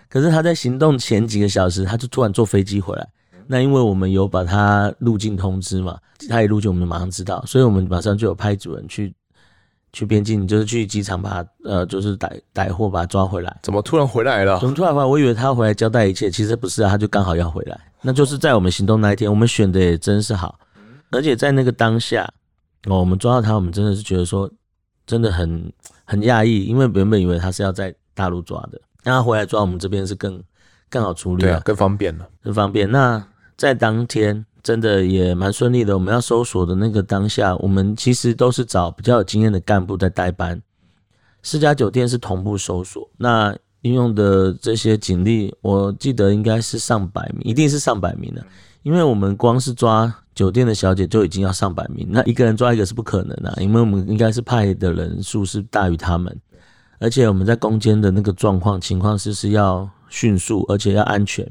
[0.09, 3.09] 可是他在行动前几个小时，他就突然坐飞机回来。
[3.53, 9.15] 那因为我们有把他入境通知嘛，他一入境我们就马上知道，所以我们马上就有派主任去
[9.93, 13.55] 去边境，就是去机场把他呃，就是逮逮获把他抓回来。
[13.62, 14.59] 怎么突然回来了？
[14.59, 15.07] 怎么突然回来？
[15.07, 17.79] 我以为他回来交代一切，其实不是啊，他就刚好要回来。
[18.01, 20.59] 那就是在我们行动那一天，我们选的也真是好，
[21.11, 22.27] 而且在那个当下
[22.87, 24.51] 哦，我们抓到他，我们真的是觉得说
[25.07, 25.71] 真的很
[26.07, 30.43] 很讶异，因为原本以为他是要在大陆抓的，那他回来抓我们这边是更
[30.88, 32.91] 更好处理，对啊，更方便了，更方便。
[32.91, 33.23] 那
[33.62, 35.94] 在当天真的也蛮顺利的。
[35.94, 40.61] 我们要搜索的那个当下，我们其实都是找比较有经验的干部在代班，
[41.44, 43.09] 四家酒店是同步搜索。
[43.16, 48.44] 那应用的这些警力，我记得应该是上百名，一定是上百名的。
[48.83, 56.37] 因为我们光是抓酒店的小姐就已经要上百名，那一个人抓一个是不可能的，因为我们应该是派的人数是大于他们，
[56.98, 61.48] 而且我们在攻坚的那个状况情况是是要迅速，而且要安全。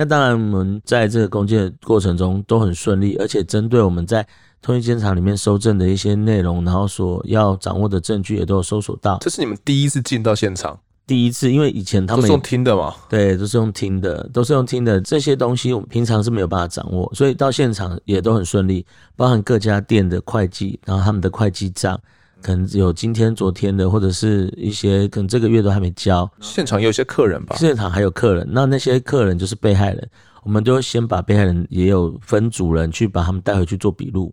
[0.00, 4.26] 那当然，我们在这个攻坚的过程中都很顺利，而且针对我们在
[4.62, 9.18] 通讯监察里面搜证的一些内容，然后所要掌握的证据也都有搜索到。
[9.20, 10.80] 这是你们第一次进到现场？
[11.06, 12.94] 第一次，因为以前他们都是用听的嘛？
[13.10, 14.98] 对，都是用听的，都是用听的。
[15.02, 18.86] 这些东西我们平常是没有办法掌握，所以到现场也都很顺利，
[19.16, 22.00] 包含各家店的会计，然后他们的会计账。
[22.42, 26.30] 可能有今天、昨天的，或者是一些可能这个月都还没交。
[26.40, 27.56] 现场也有些客人吧？
[27.56, 30.10] 现场还有客人，那那些客人就是被害人，
[30.42, 34.32] 我们就先把被害人也有分组人去把他们带回去做笔录。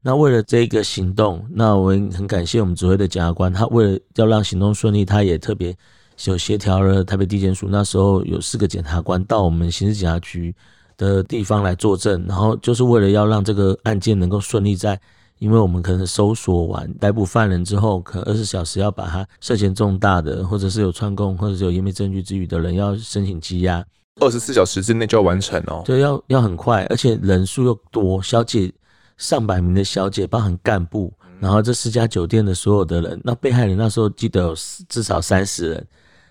[0.00, 5.76] 那为了这个行动，那我很感谢我们指挥的检察官，他为了要让行动顺利，他也特别
[6.24, 10.54] 有协调了台北地检署，那时候有四个检察官到我们刑事警察局
[10.96, 14.98] 的地方来作证，然后就是为了要让这个案件能够顺利在。
[15.38, 23.84] 因为我们可能搜索完逮捕犯人之后，可能二十小时要把他涉嫌重大的，或者是有串供，或者是有湮灭证据之余的人要申请羁押，
[24.20, 25.82] 二十四小时之内就要完成哦。
[25.84, 28.72] 对，要要很快，而且人数又多，小姐
[29.18, 34.54] 上百名的小姐，包含干部，然后这四家酒店的所有的人，那被害人那时候记得有
[34.88, 35.86] 至少三十人，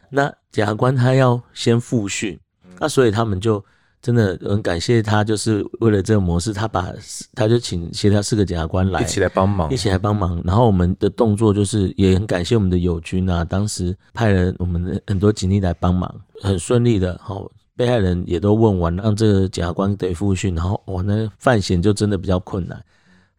[0.10, 2.40] 那检察官他要先复讯，
[2.80, 3.64] 那所以他们就。
[4.06, 6.94] 真的很感谢他，就是为了这个模式，他把
[7.34, 10.40] 他就请协调四个检察官来一起来帮忙，一起来帮忙。
[10.46, 17.20] 然后我们的动作就是也很感谢我们的友军啊，当时派了我们的很多警力来帮忙，很顺利的。
[17.20, 20.54] 好，被害人也都问完，让这个检察官得复讯。
[20.54, 22.80] 然后我那范闲就真的比较困难，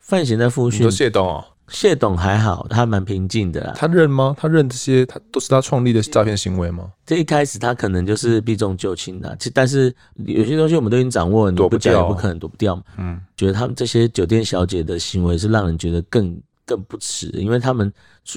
[0.01, 0.81] 范闲在复训。
[0.81, 1.45] 你说谢东哦。
[1.69, 3.73] 谢董还好，他蛮平静的啦。
[3.77, 4.35] 他认吗？
[4.39, 6.93] 他认这些，他都是他创立的诈骗行为吗？
[7.05, 9.95] 这一开始他可能就是避重就轻的，其但是
[10.25, 12.83] 有些东西我们都已经掌握了，你不讲也不可能躲不掉嘛。
[12.99, 17.93] 嗯，觉得他们这些酒店小姐的行为是让人觉得更更不耻，因为他们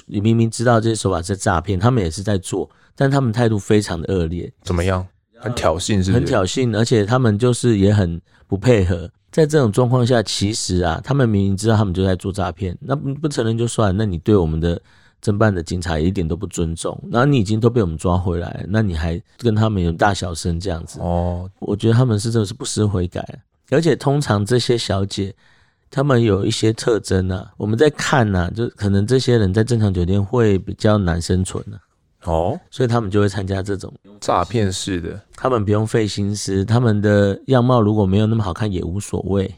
[0.06, 4.52] 你明明知道这些手法是诈骗，他们也是在做，但他们态度非常的恶劣。
[4.62, 5.06] 怎么样？
[5.38, 6.12] 很挑衅是不是？
[6.12, 9.10] 很挑衅，而且他们就是也很不配合。
[9.30, 14.80] 在这种状况下，其实啊，他们明明知道他们就在做诈骗，那不不承认就算，那你对我们的
[15.22, 16.98] 侦办的警察也一点都不尊重。
[17.10, 21.48] 然后你已经都被我们抓回来，那你还跟他们有大小声这样子哦？
[21.60, 23.24] 我觉得他们是真的是不思悔改，
[23.70, 25.32] 而且通常这些小姐，
[25.90, 31.89] 他们有一些特征啊，我们在看呢、啊，就可能这些人在正常酒店会比较难生存呢、啊。
[32.24, 39.50] 哦，所以他们就会参加这种诈骗式的，他们不用费心思，他们的样貌如果没有那么好看也无所谓。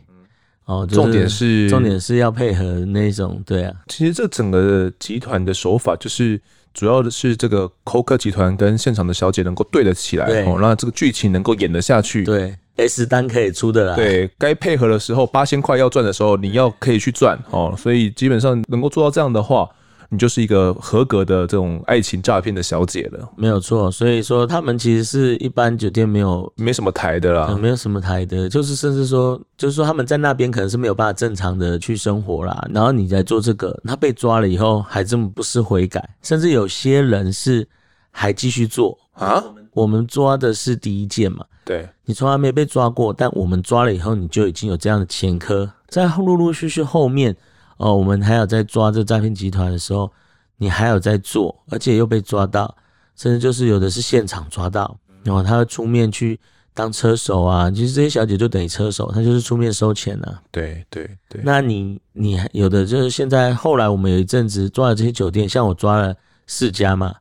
[0.65, 3.75] 哦，就是、重点是重点是要配合那种，对啊。
[3.89, 6.41] 其实这整个集团的手法就是
[6.73, 12.23] 主要的是这个扣客集团跟现场的小姐能够对得起来，哦，那这个剧情能够演得下去。
[12.23, 13.97] 对，S 单可以出的啦。
[13.97, 17.75] 对，该配合的时候，八千块要赚的时候，你要可以去赚哦。
[17.77, 19.69] 所以基本上能够做到这样的话。
[20.13, 23.91] 你就是一个合格的这种爱情诈骗的小姐了，没有错。
[23.91, 32.63] 所以说，他们其实是一般酒店没有没什么台的啦，嗯，没有什么台的，就是甚至说，就是说他们在那边可能是没有办法正常的去生活啦。
[32.75, 37.67] 然后你在做这个，他被抓了以后还这么不思悔改，甚至有些人是
[38.11, 39.43] 还继续做啊。
[39.73, 47.35] 我们抓的是第一件嘛，对，你从来没被抓过，但我们抓了以后，你就已经有这样的前科，在陆陆续续后面。
[47.83, 50.09] 哦，我们还有在抓这诈骗集团的时候，
[50.57, 52.73] 你还有在做，而且又被抓到，
[53.17, 56.39] 甚至就是有的是现场抓到，然后他会出面去
[56.73, 57.69] 当车手啊。
[57.69, 60.41] 其实这些小姐就等于车手，他就是出面收钱啊。
[60.53, 61.41] 对对对。
[61.45, 66.15] 那你你有的就是现在后来我们有一阵子抓了这些酒店，像我抓了
[66.47, 67.13] 四家嘛，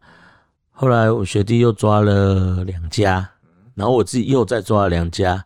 [0.69, 3.27] 后来我学弟又抓了两家，
[3.73, 5.43] 然后我自己又再抓了两家。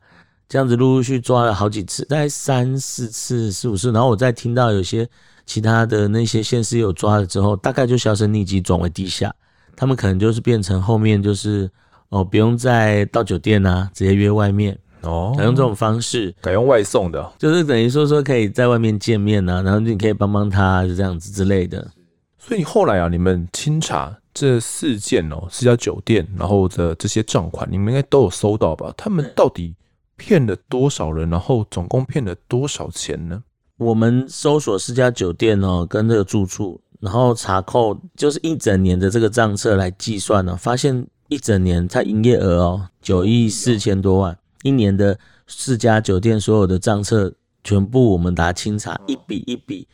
[0.47, 5.07] 这样子陆陆续续抓了好几次，大概三四次、四五次，然后我再听到有些
[5.45, 9.33] 其他的那些县市有抓了之后，大概就销声匿迹，转为地下。
[9.75, 11.69] 他们可能就是变成后面就是
[12.09, 21.91] 哦，不用再到酒店啊，直接约外面哦，改用这种方式，改用外送的，就是等于说说可以在外面见面啊，然后你可以帮帮他，就这样子之类的。
[22.37, 28.93] 所以后来啊，你们清查这四件哦，四家酒店，然后的这些账款，你们应该都有搜到吧？
[28.95, 29.73] 他们到底？
[30.17, 31.29] 骗了多少人？
[31.29, 33.43] 然后总共骗了多少钱呢？
[33.77, 49.87] 我们搜索四家酒店哦，跟这个住处，然后查扣，就是一整年的这个账册来计算呢，发现一整年它营业额哦，九亿四千多万，一年的四家酒店所有的账册全部我们打清查，一笔一笔，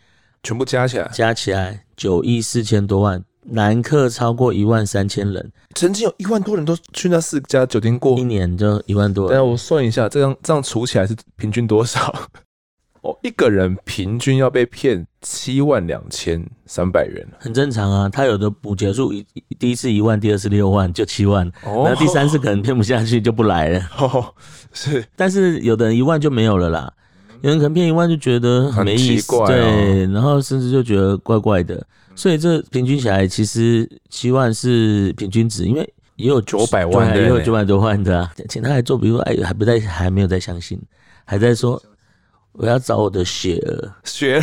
[0.43, 3.23] 全部加起来，加起来九亿四千多万。
[3.43, 9.31] 男客超过一万三千人，曾经有一万多人都去那四家酒店过，一年就一万多人。
[9.31, 12.13] 等下我算一下，这样这样除起来是平均多少？
[13.01, 18.07] 哦，一个人平均要被骗七万两千三百元，很正常啊。
[18.07, 19.25] 他有的补结束一
[19.57, 23.81] 第一次一万，第二次六万，就七万，哦，然后第三次可能骗不下去就不来了。
[23.97, 24.31] 哦，
[24.71, 26.93] 是，但是有的人一万就没有了啦，
[27.41, 31.83] 有人可能骗一万就觉得很没意思，哦，对，然后甚至就觉得怪怪的。
[32.15, 38.31] 所以这平均起来，其实七万是平均值，因为也有九百万的，也有九百多万的啊。
[38.47, 40.79] 请他来做，比如说哎，还不在，还没有在相信，
[41.25, 41.81] 还在说
[42.51, 44.41] 我要找我的雪儿，雪儿，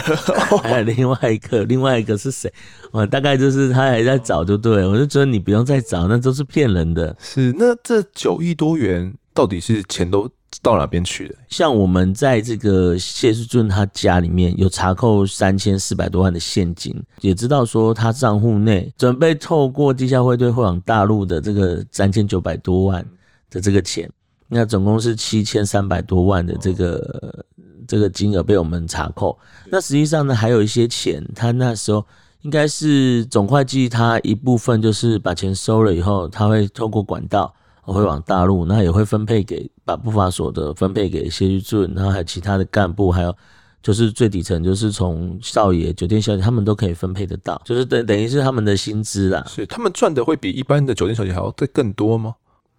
[0.63, 2.53] 还 有另外一个，另外一个是谁？
[2.91, 7.15] 我大概就是他还在找，就对，我就觉得你不用再找，那都是骗人的。
[7.21, 10.29] 是，那这九亿多元到底是钱都？
[10.63, 11.35] 到哪边去的？
[11.49, 23.07] 像我们在这个谢世俊他家里面有查扣三千四百多万的现金，也知道说他账户内准备透过地下汇兑汇往大陆的这个三千九百多万
[23.51, 24.11] 的这个钱，
[24.49, 27.45] 那总共是七千三百多万的这个
[27.87, 29.39] 这个金额被我们查扣。
[29.71, 32.05] 那实际上呢，还有一些钱，他那时候
[32.43, 37.55] 应该是总会计，他一部分就是把钱收了以后，他会透过管道。
[37.93, 43.35] 会往大陆，那也会分配给把不法所得分配给谢玉俊，然后还有其他的干部，还有
[43.83, 49.45] 就是最底层，就是从少爷、酒店小姐，他们都可以分配得到，就是等等于是他们的薪资啦。
[49.49, 52.35] 是他们赚的会比一般的酒店小姐还要再更多吗？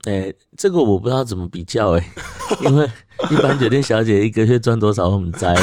[0.05, 2.89] 哎、欸，这个我不知道怎么比较哎、欸， 因为
[3.29, 5.53] 一般酒店小姐一个月赚多少我们在，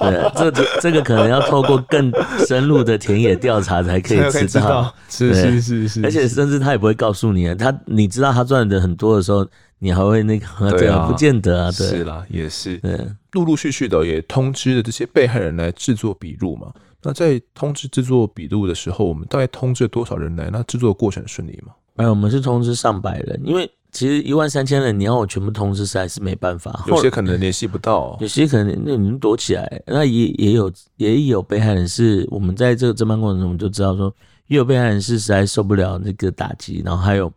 [0.00, 2.10] 对，这这这个可能要透过更
[2.46, 9.46] 深入的田野调查才可以知道，是是是是，而且甚至他也不会告诉你啊，他你知道他赚的很多的时候，
[9.78, 12.98] 你还会那个对啊，不见得啊，对，是啦，也是，对，
[13.32, 16.72] 陆陆续续的也通知了这些被害人来制作笔录嘛，
[17.02, 20.48] 那在通知制作笔录的时候，我们大概通知了多少人来？
[20.50, 21.74] 那制作的过程顺利吗？
[21.96, 26.84] 哎，我们是通知上百人，因为其实一万三千人，你要我全部通知，实在是没办法。
[26.86, 29.82] 有些可能联系不到，有些可能那你们躲起来。
[29.86, 34.14] 那也也有也有被害人是，我们在这个侦办过程中，我们就知道说，
[34.46, 37.32] 也有被害人是实在受不了那个打击，然后还有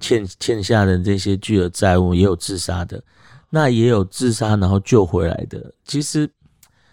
[0.00, 3.02] 欠欠下的这些巨额债务，也有自杀的，
[3.50, 5.72] 那也有自杀然后救回来的。
[5.84, 6.28] 其实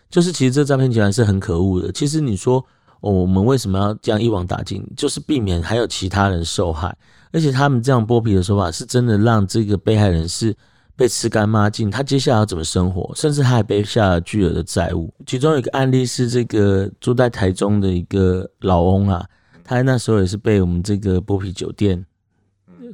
[0.10, 1.92] 就是其实这诈骗集团是很可恶的。
[1.92, 2.66] 其实你说。
[3.04, 4.88] 哦，我们为什么要这样一网打尽？
[4.96, 6.96] 就是避免还有其他人受害，
[7.32, 10.56] 而且他们这样剥皮的手法是真的让这个被害人是
[10.96, 13.12] 被吃干抹净，他接下来要怎么生活？
[13.16, 15.14] 甚至他还背下了巨额的债务。
[15.26, 19.26] 其中有一个案例是这个住在台中的一个老翁啊，
[19.64, 22.06] 他那时候也是被我们这个剥皮酒店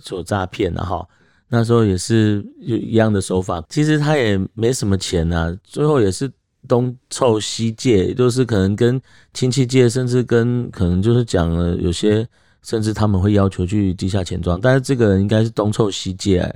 [0.02, 1.08] 所诈骗的哈。
[1.50, 6.32] 那时候也是有一样的手法，其实他也没什么钱啊，最后也是。
[6.68, 9.00] 东凑西借，就是可能跟
[9.34, 12.28] 亲戚借，甚至跟可能就是讲了有些，
[12.62, 16.54] 甚至他们会要求去地下钱庄，但是这个人应该是东凑西借，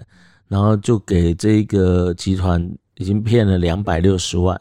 [0.47, 4.59] 然后就给这个集团已经骗了两百六十万。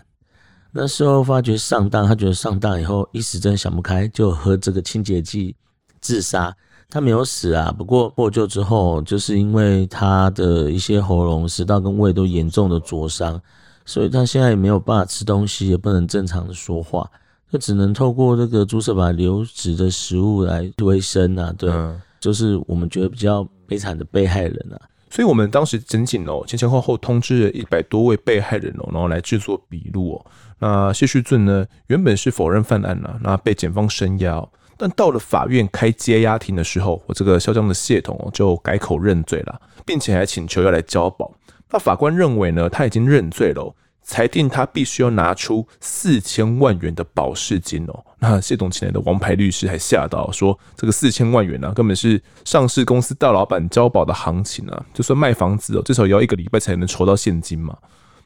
[0.72, 5.56] 那时候发觉上当，他觉得上当以后一时真想不开，就喝这个清洁剂
[6.00, 6.56] 自杀。
[6.88, 13.40] 他没有死啊，不过获救之后，就是因为他的一些喉咙、食道跟胃都严重的灼伤。
[13.84, 17.08] 所以他现在也没有办法吃东西，也不能正常的说话，
[17.52, 21.52] 就只能透过这个注射把流质的食物来维生啊。
[21.58, 24.78] 对，嗯、就是我们觉得比较悲惨的被害人啊。
[25.10, 30.26] 所以我们当时仅仅哦前前后后通知了一百多位被害人哦，然后来制作笔录哦。
[30.60, 34.46] 那谢旭俊呢，原本是否认犯案了，那被检方声押，
[34.76, 41.32] 但到了法院开羁押庭的时候，我这个嚣张的谢董哦就改口认罪了，并且还请求要来交保。
[41.70, 48.04] 那法官认为呢，他已经认罪了，裁定他必须要拿出四千万元的保释金哦。
[48.18, 54.86] 那谢董请来的王牌律师还吓到说，这个四千万元呢、根本是上市公司大老板交保的行情啊！
[54.92, 57.76] 就算卖房子哦，至少也要一个礼拜才能筹到现金嘛。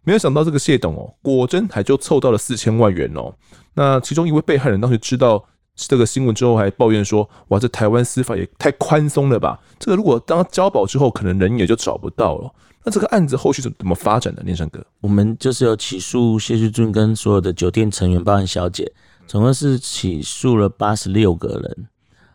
[0.03, 3.33] 没有想到这个谢董哦，果真还就凑到了四千万元哦。
[3.75, 5.45] 那其中一位被害人当时知道
[5.75, 9.59] 这个新闻之后，还抱怨说：“哇，这台湾司法也太宽松了吧？
[9.79, 12.51] 这个如果当交保之后，可能人也就找不到了。”
[12.87, 14.43] 那这个案子后续怎怎么发展的？
[14.43, 18.93] 念生哥，我们就是有起诉谢旭俊跟所有的酒店成员，包含小姐，
[19.27, 21.89] 总共是起诉了八十六个人。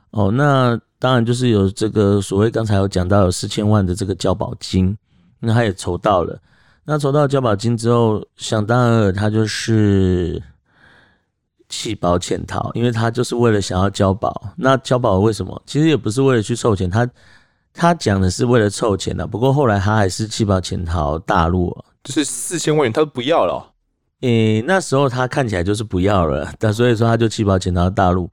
[0.10, 4.98] 哦，那当然就是有这个所谓刚才有讲到有四千万的这个交保金，
[5.40, 6.42] 那他也筹到了。
[6.84, 10.42] 那筹到交保金之后，想当然他就是
[11.70, 14.52] 弃保潜逃，因为他就是为了想要交保。
[14.58, 15.62] 那交保为什么？
[15.68, 17.08] 其实也不是为了去凑钱，他。
[17.80, 21.74] 他讲的是为了凑钱的，不过后来他还是弃保潜逃大陆，
[22.04, 23.72] 就是四千万元他都不要了。
[24.20, 28.30] 诶、欸，那时候他看起来就是不要了， 但所以说他就弃保潜逃大陆。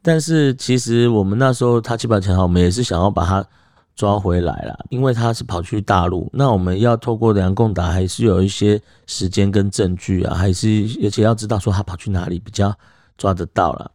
[0.00, 3.44] 但是其实我们那时候他弃保潜逃，我们也是想要把他
[3.96, 10.68] 抓回来了，因为他是跑去大陆，那我们要透过梁共达，还是有一些时间跟证据啊，还是
[11.02, 12.72] 而且要知道说他跑去哪里比较
[13.16, 13.90] 抓得到了。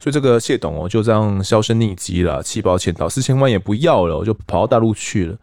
[0.00, 5.36] 所以这个谢董哦，就这样销声匿迹了，弃保潜逃，四千万也不要了，就跑到大陆去了。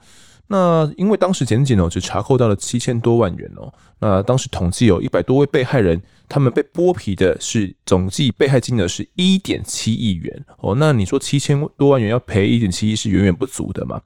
[0.48, 3.74] 那因为当时检警哦，只查扣到了七千多万元哦。
[4.00, 10.76] 那当时统计有一百多位被害人，他们被剥皮的是总计被害金额是一点七亿元哦。
[10.78, 14.02] 那你说七千多万元要赔一点七亿是远远不足的嘛？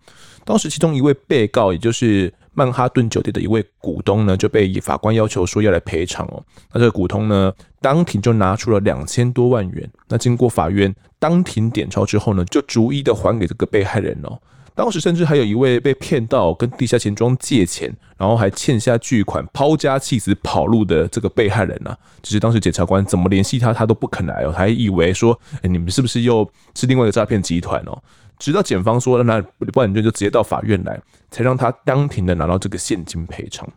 [0.46, 2.34] 当时其中一位被告，也就是。
[2.60, 6.44] 曼哈顿酒店的一位股东呢，就被法官要求说要来赔偿哦。
[6.74, 9.90] 那这个股东呢，当庭就拿出了两千多万元。
[10.10, 14.38] 那经过法院当庭点钞之后呢，就逐一的还给这个被害人哦。
[14.76, 21.94] 当时甚至还有一位被骗到跟地下钱庄借钱，然后还欠下巨款，抛家弃子跑路的这个被害人呢，
[22.24, 28.02] 其实当时检察官怎么联系他，他都不肯来哦，还以为说，哎，你们是不是又是另外一个诈骗集团哦？
[28.40, 29.40] 直到检方说，那
[29.72, 33.68] 不然你就直接到法院来，才让他当庭的拿到这个现金赔偿。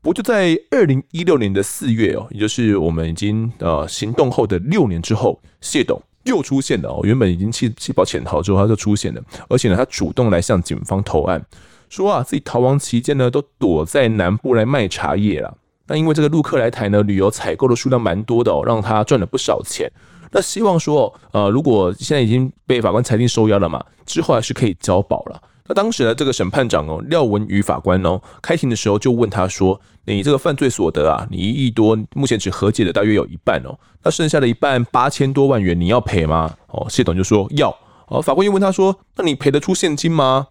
[0.00, 7.00] 不过就在二零一六年的四月哦，也就是我们已经呃行动后的六年之后，谢董又出现了哦。
[7.04, 11.44] 原本已经弃弃保潜逃之后，他就出现了，而且呢，他主动来向警方投案，
[11.88, 15.56] 说啊自己逃亡期间呢都躲在南部来卖茶叶了。
[15.86, 19.90] 那因为这个陆客来台呢，旅游采购的数量蛮多的哦，让他赚了不少钱。
[20.36, 25.40] 那希望说，呃，如果现在已经被法官裁定收押了嘛，之后还是可以交保了。
[25.68, 37.74] 那当时呢，这个审判长哦，廖文宇法官哦，开庭的时候就问他说：“你这个犯罪所得啊，你一亿多，目前只和解的大约有一半哦，那剩下的一半八千多万元，你要赔吗？”哦，谢董就说要。
[38.08, 40.48] 哦，法官又问他说：“那你赔得出现金吗？”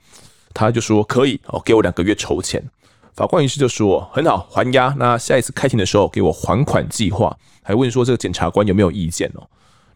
[0.55, 2.63] 他就说：“可以。”哦，给我两个月筹钱。
[3.13, 4.95] 法官于是就说：“很好，还押。
[4.97, 9.43] 那下一次开庭的时候，给我还款计划。”还问说：“这个检察官有没有意见哦？”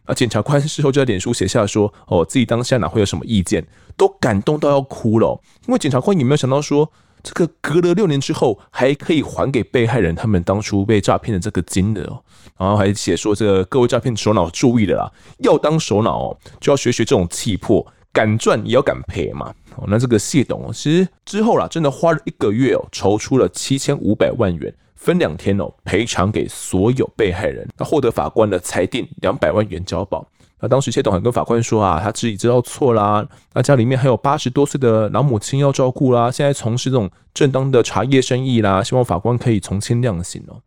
[0.08, 3.64] 啊检察官事后就在脸书写下说：“哦，自己当下哪会有什么意见？”
[3.96, 6.90] 都感动到要哭了，因为检察官也没有想到说，
[7.22, 12.22] 这个隔了六年之后还可以还给被害人他们当初被诈骗的这个金额哦，
[12.56, 19.52] 然后还写说，这个各位诈骗首脑注意了啦，要当首脑哦，就要学学这种气魄，敢赚也要敢赔嘛。
[19.76, 30.26] 哦，那这个谢董，其实之后啦，真的花了一个月哦，筹出了七千五百万元，分两天哦赔偿给所有被害人，那获得法官的裁定两百万元交保。
[30.60, 33.24] 那当时谢董还跟法官说啊，他自己知道错啦，
[33.54, 40.60] 那家里面还有八十多岁的老母亲要照顾啦，现在从事这种正当的茶叶生意啦，希望法官可以从轻量刑哦。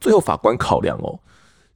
[0.00, 1.20] 最后法官考量哦，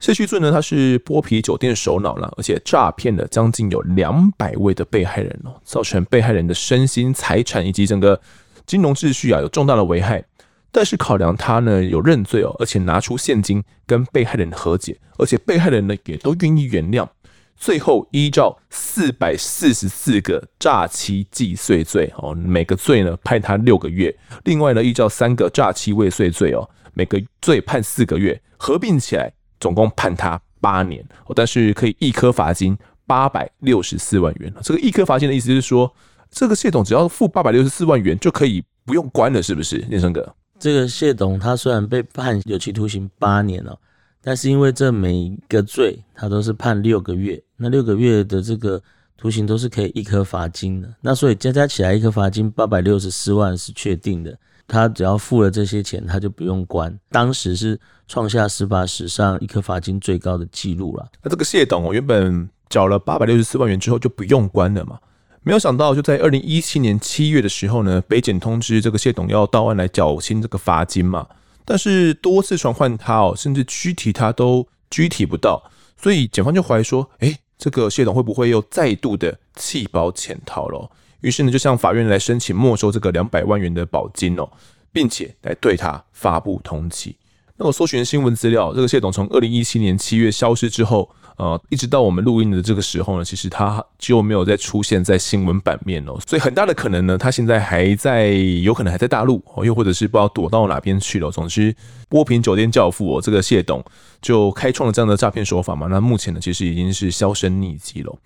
[0.01, 8.19] 谢旭俊呢，他是剥皮酒店首脑了，而且诈骗了将近有两百位的被害人哦，造成被害人的身心财产以及整个
[8.65, 10.25] 金融秩序啊有重大的危害。
[10.73, 17.07] 但是考量他呢有认罪哦，而且拿出现金跟被害人和解，而且被害人呢也都愿意原谅。
[17.55, 24.13] 最后依照四百四十四个诈欺既遂罪哦，每个罪呢判他六个月。
[24.45, 31.07] 另外呢依照三个诈欺未遂罪哦，每个罪判四个月，合并起来总共判他八年。
[31.37, 34.53] 但是可以一颗罚金八百六十四万元。
[34.63, 35.95] 这个一颗罚金的意思是说，
[36.31, 40.35] 这个谢董只要付八百六十四万元就可以不用关了，是不是，念生哥？
[40.63, 43.77] 这个谢董他虽然被判有期徒刑八年了，
[44.23, 48.81] 但是因为这每一个罪他都是判六个月，那六个月的这个
[49.17, 54.39] 徒刑都是可以一颗罚金的，那所以加加起来一颗罚金八百六十四万是确定的，
[54.69, 61.11] 他只要付了这些钱他就不用关，当时是创下司法史上一颗罚金最高的记录了。
[61.25, 64.97] 那这个谢董哦，原本缴了八百六十四万元之后就不用关了嘛。
[65.45, 71.27] 没有想到，就在二零一七年七月的时候呢，北检通知这个谢董要到案来缴清这个罚金嘛，
[71.65, 75.61] 但是多次传唤他哦，甚至拘提他都拘提不到，
[76.01, 80.89] 所以检方就怀疑说，哎，这个谢董会不会又再度的弃保潜逃了？
[81.23, 84.49] 于是呢，就向法院来申请没收这个两百万元的保金哦，
[84.93, 87.15] 并且来对他发布通缉。
[87.57, 91.11] 那我搜寻新闻资料，这个谢董从二零一七年七月消失之后。
[91.43, 101.33] 呃，一直到我们录音的这个时候呢，其实他就没有再出现在新闻版面哦，所以很大的可能呢，他现在还在，有可能还在大陆哦，又或者是不知道躲到哪边去了。
[101.33, 101.75] 总之，
[102.09, 103.85] 波平酒店教父哦，这个谢董
[104.21, 105.89] 就开创了这样的诈骗手法嘛。
[105.89, 108.17] 那目前呢，其实已经是销声匿迹了。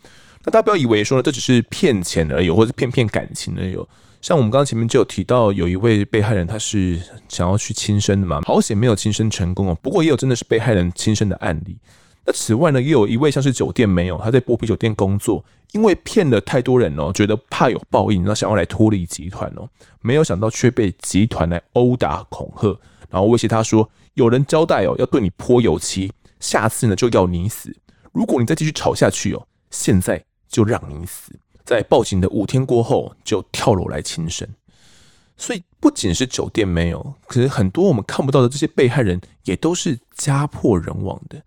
[0.44, 3.78] 那大家不要以为说呢，这只是骗钱而已，或者骗骗感情而已。
[4.20, 7.00] 像我们刚刚前面就有提到，有一位被害人他是
[7.30, 9.78] 想要去轻生的嘛，好险没有轻生成功哦。
[9.80, 11.78] 不过也有真的是被害人轻生的案例。
[12.26, 19.68] 那此外呢，也有一位像是酒店没有，他在剥皮酒店工作，因为骗了太多人哦，觉得怕有报应，那想要来脱离集团哦，
[20.00, 22.76] 没有想到却被集团来殴打恐吓，
[23.08, 27.72] 然后威胁他说，有人交代哦，要对你泼油漆，下次呢就要你死，
[28.10, 31.32] 如果你再继续吵下去哦，现在就让你死。
[31.64, 34.48] 在报警的五天过后，就跳楼来轻生。
[35.36, 41.40] 所以不仅是酒店没有，可是很多我们看不到的这些被害人，也都是家破人亡的。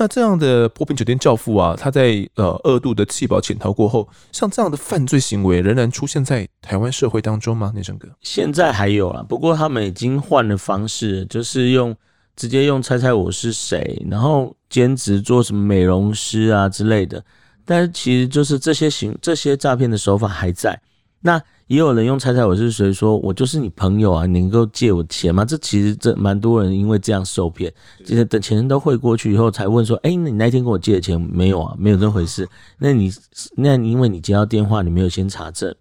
[0.00, 7.70] 那这样的剥皮酒店教父啊，他在呃二度的弃保潜逃过后，像这样的犯罪行为仍然出现在台湾社会当中吗？
[7.74, 11.94] 内生哥，现在还有啦，不过他们已经换了方式，就是用
[12.34, 17.22] 直接用猜猜我是谁，然后兼职做什么美容师啊之类的，
[17.66, 20.80] 但是其实就是这些行这些诈骗的手法还在。
[21.22, 25.44] 那也有人用猜猜我是谁，说我就是你朋友啊，你能够借我钱吗？
[25.44, 27.72] 这其实这蛮多人因为这样受骗，
[28.04, 31.76] 其实等钱都汇过去以后才问说，哎，那你那天跟我借的钱没有啊？
[31.78, 32.48] 没有这回事。
[32.78, 33.12] 那你
[33.56, 35.74] 那因为你接到电话，你没有先查证。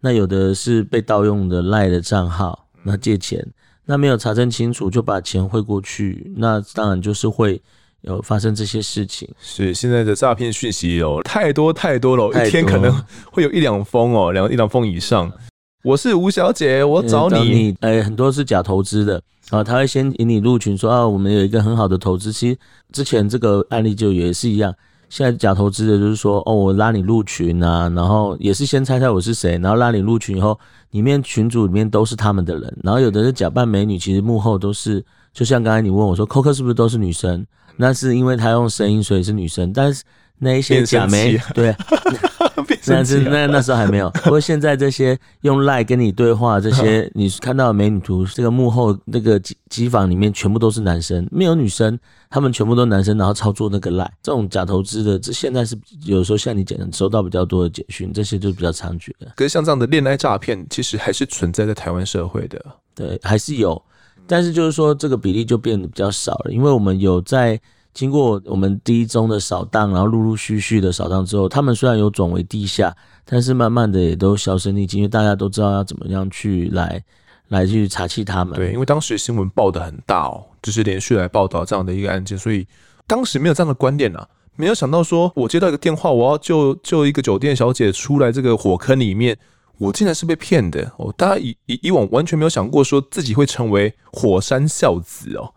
[0.00, 3.46] 那有的是被盗用的赖的账号，那借钱，
[3.84, 7.60] 那没有查证清楚就把钱汇过去，那当然就是会。
[8.02, 12.92] 有发生这些事情，是现在的诈骗讯息有太多太多了，一天可能
[13.30, 15.30] 会有一两封哦，两一两封以上。
[15.82, 22.58] 我是吴小姐，我找你，哎、欸，很多是假投资的啊，他会先引你入群说啊，我们有一个很好的投资，其实
[22.92, 24.74] 之前这个案例就也是一样。
[25.08, 30.56] 现在假投资的就是说哦，我拉你入群啊，然后也是先猜猜我是谁，然后拉你入群以后，
[30.92, 37.44] 里面群主里面都是他们的人，然后有的是假扮美女，其实幕后都是，就像刚才你问我说，扣客是不是都是女生？
[37.80, 39.72] 那是因为他用声音，所以是女生。
[39.72, 40.04] 但是
[40.38, 41.74] 那一些假媒，对，
[42.86, 44.10] 那是那那时候还没有。
[44.10, 55.74] 不过现在这些用赖跟你对话，这些你看到的美女图，这个幕后那个机机房里面全部都是男生，没有女生，他们全部都男生，然后操作那个赖，这种假投资的，这现在是
[56.04, 59.32] 有时候像你讲，收到比较多的简讯，这些就比较猖獗的。
[59.36, 62.62] 可是像这样的恋爱诈骗，其实还是存在在台湾社会的。
[62.94, 63.80] 对，还是有，
[64.30, 67.60] 但是就是说这个比例就变得比较少了，因为我们有在。
[67.92, 77.02] 经过我们第一宗的扫荡，然后陆陆续续的扫荡之后，他们虽然有转为地下，但是慢慢的也都销声匿迹，因为大家都知道要怎么样去来
[77.48, 78.54] 来去查缉他们。
[78.54, 82.64] 对，因为当时新闻报的很大哦，就是连续来报道这样的一个案件，所以
[83.08, 84.24] 当时没有这样的观念啊，
[84.54, 89.36] 没有想到说我接到一个电话，我要救救一个酒店小姐出来这个火坑里面，
[89.80, 91.10] 我竟然是被骗的哦！
[91.16, 95.54] 大家以以以往完全没有想过说自己会成为火山孝子哦。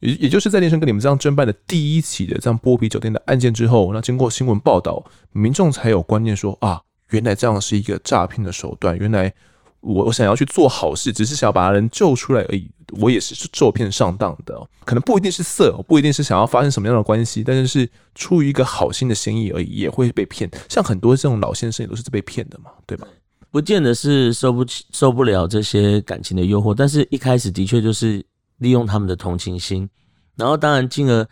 [0.00, 8.98] 也也就是在连胜跟你们这样侦办的第一起的这样剥皮酒店的案件之后，那经过新闻报道，民众才有观念说啊，原来这样是一个诈骗的手段。
[8.98, 9.32] 原来
[9.78, 12.68] 我我想要去做好事，只是想要把人救出来而已，
[13.00, 14.60] 我也是受骗上当的。
[14.84, 20.50] 可能不一定是色，不一定是想要发生什么样的关系，但是是出于一个好心的心意而已，也会被骗。
[20.68, 23.06] 像很多这种老先生也都是被骗的嘛，对吧？
[23.52, 28.24] 不见得是受不起、受不了这些感情的诱惑，但是一开始的确就是。
[28.58, 29.88] 利用他们的同情心，
[30.36, 31.26] 然后当然进而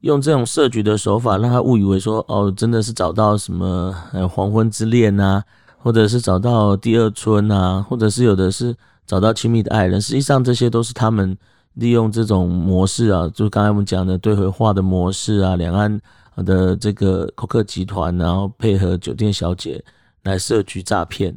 [0.00, 3.90] 用这种设局的手法，让他误以为说哦，真的是找到什么
[4.30, 5.42] 黄昏之恋啊，
[5.78, 9.98] 或者是找到第二春啊，或者是有的是找到亲密的爱人。
[9.98, 11.34] 实际上这些都是他们
[11.72, 15.98] 利用这种模式啊，就刚才我们讲的对回话的模式啊，两岸
[16.44, 19.82] 的这个扣客集团，然后配合酒店小姐
[20.24, 21.34] 来设局诈骗。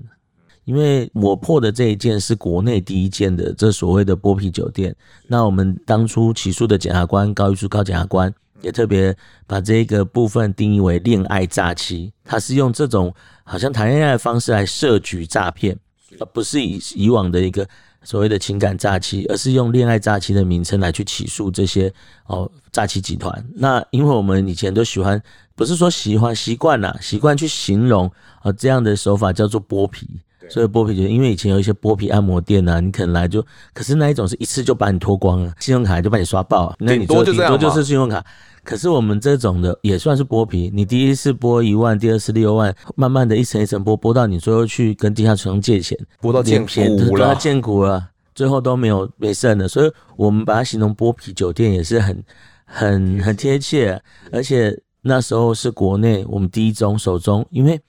[0.67, 4.93] 因为我破的这一件是国内第一件的这所谓的剥皮酒店，
[5.25, 9.15] 那我们当初起诉的检察官高玉书高检察官也特别
[9.47, 13.13] 把这个部分定义为恋爱诈欺，他是用这种
[13.45, 15.79] 好像谈恋爱的方式来设局诈骗，
[16.19, 17.65] 而不是以以往的一个
[18.03, 21.89] 所谓的情感诈欺，而是用恋爱诈欺的名称来去起诉这些
[22.25, 23.47] 哦诈欺集团。
[23.55, 25.23] 那因为我们以前都喜欢，
[25.55, 28.11] 不是说喜欢习惯啦，习惯去形容
[28.41, 30.05] 啊这样的手法叫做剥皮。
[30.49, 38.23] 所以剥皮就因为以前有一些剥皮按摩店呐、啊，你可能来就，可是那一种是一次就把你脱光了，信用卡就把你刷爆，那你多顶多就是信用卡。
[38.63, 49.67] 可是我们这种的也算是剥皮，你第一次剥一万，第二次六万，慢慢的一层一层剥，剥到你最后去跟地下城借钱，剥到见骨了，见骨了，最后都没有没剩的。
[49.67, 52.23] 所以我们把它形容剥皮酒店也是很
[52.65, 57.79] 很很贴切，而且那时候是国内我们第一宗手中，因为。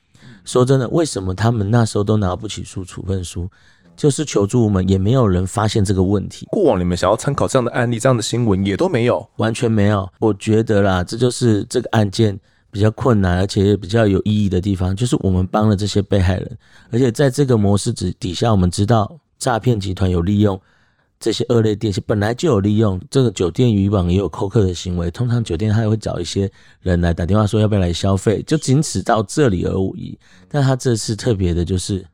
[0.44, 3.48] 说真的，为什么他们那时候都拿不起诉处分书？
[3.96, 6.46] 就是求助我们，也没有人发现这个问题。
[6.50, 10.08] 过往你们想要参考这样的案例、这样的新闻，也都没有，完全没有。
[10.20, 12.38] 我觉得啦，这就是这个案件
[12.70, 16.58] 比较困难，而且也比较有意义的地方，就是我们帮了这些被害人，
[16.92, 20.60] 而且在这个模式之底下，我们知道诈骗集团有利用。
[21.20, 25.10] 这些恶劣电信本来就有利用这个酒店渔网，也有扣客的行为。
[25.10, 26.50] 通常酒店他也会找一些
[26.80, 30.16] 人来打电话说要不要来消费，就仅此到这里而已。
[30.48, 32.06] 但他这次特别的就是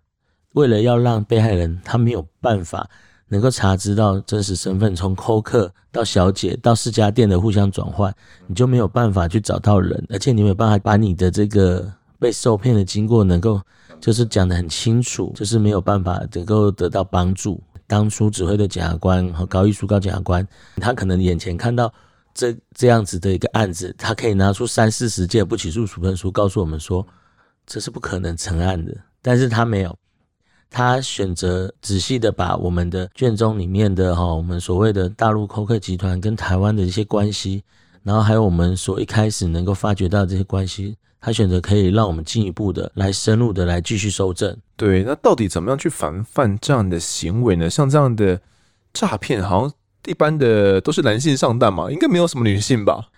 [0.54, 2.88] 为了要让被害人他没有办法
[3.28, 8.14] 能够查知到真实身份，从扣客到小姐到四家店的互相转换，
[8.46, 13.60] 你就没有办法去找到人，而且你没有办法把你的这个被受骗的经过能够
[14.00, 17.60] 就是讲得很清楚，就是没有办法能够得到帮助。
[17.94, 20.44] 当初指挥的检察官和高一书高检察官，
[20.80, 21.94] 他可能眼前看到
[22.34, 27.06] 这这样子的一个案子，他可以拿出三四十件不起诉处分书，告诉我们说
[27.64, 28.92] 这是不可能成案的。
[29.22, 29.96] 但是他没有，
[30.68, 37.62] 他选择仔细的把我们的卷宗里面的哈，我们所谓的大陆扣客集团跟台湾的一些关系，
[38.02, 40.96] 然后还有我们所一开始能够发掘到这些关系。
[41.20, 44.56] 他选择可以让我们进一步的来深入的来继续搜证。
[44.76, 47.68] 对，那到底怎么样去防范这样的行为呢？
[47.70, 48.40] 像这样的
[48.92, 49.72] 诈骗，好像
[50.06, 53.08] 一般的都是男性上当嘛，应该没有什么女性吧？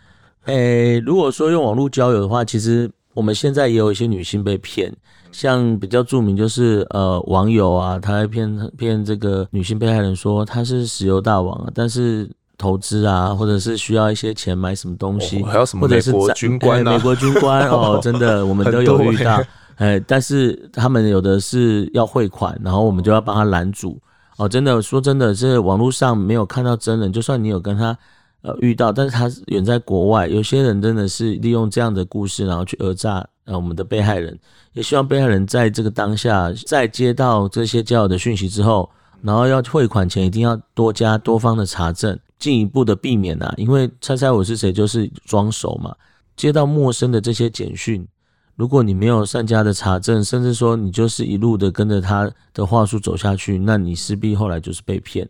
[0.44, 4.94] 诶、欸，如果说用网络交友的话，其实我们现在也有一些女性被骗，
[5.32, 12.30] 像比较著名就是呃网友啊，他还骗骗这个女性被害人说他是石油大王啊，但是。
[12.59, 19.38] 投资啊，或者是需要一些钱买什么东西，哦、还有什么美国军官、啊、美国军官哦， 真的我们都有遇到。
[19.77, 23.99] 哎，但是他们有的是要汇款，然后我们就要帮他拦阻。
[24.37, 27.97] 哦，真的说真的，这网络上没有看到真人，就算你有跟他
[28.43, 34.39] 呃遇到，但是他远在国外，有些人真的是利用这样的故事，然后去讹诈呃我们的被害人。
[34.72, 38.91] 也希望被害人在这个当下，在接到这些交友的讯息之后，
[39.22, 42.18] 然后要汇款前，一定要多加多方的查证。
[42.39, 45.97] 进一步的避免啊，因为猜猜我是谁就是装熟嘛。
[46.37, 48.07] 接到陌生的这些简讯，
[48.57, 55.28] 如果你没有善加的查证，甚至说你就是一路的跟着他的话术走下去，那你势必后来就是被骗。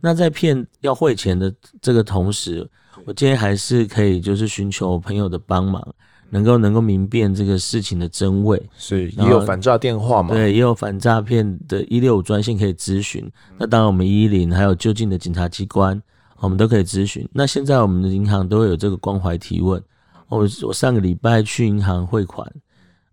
[0.00, 2.68] 那在骗要汇钱的这个同时，
[3.06, 5.82] 我建议还是可以就是寻求朋友的帮忙，
[6.30, 8.60] 能够能够明辨这个事情的真伪。
[8.76, 10.34] 是，也有反诈电话嘛？
[10.34, 13.24] 对，也有反诈骗的一六五专线可以咨询。
[13.56, 16.02] 那当然，我们一一零还有就近的警察机关，
[16.40, 17.26] 我们都可以咨询。
[17.32, 19.80] 那现在我们的银行都会有这个关怀提问。
[20.28, 22.50] 我我上个礼拜去银行汇款。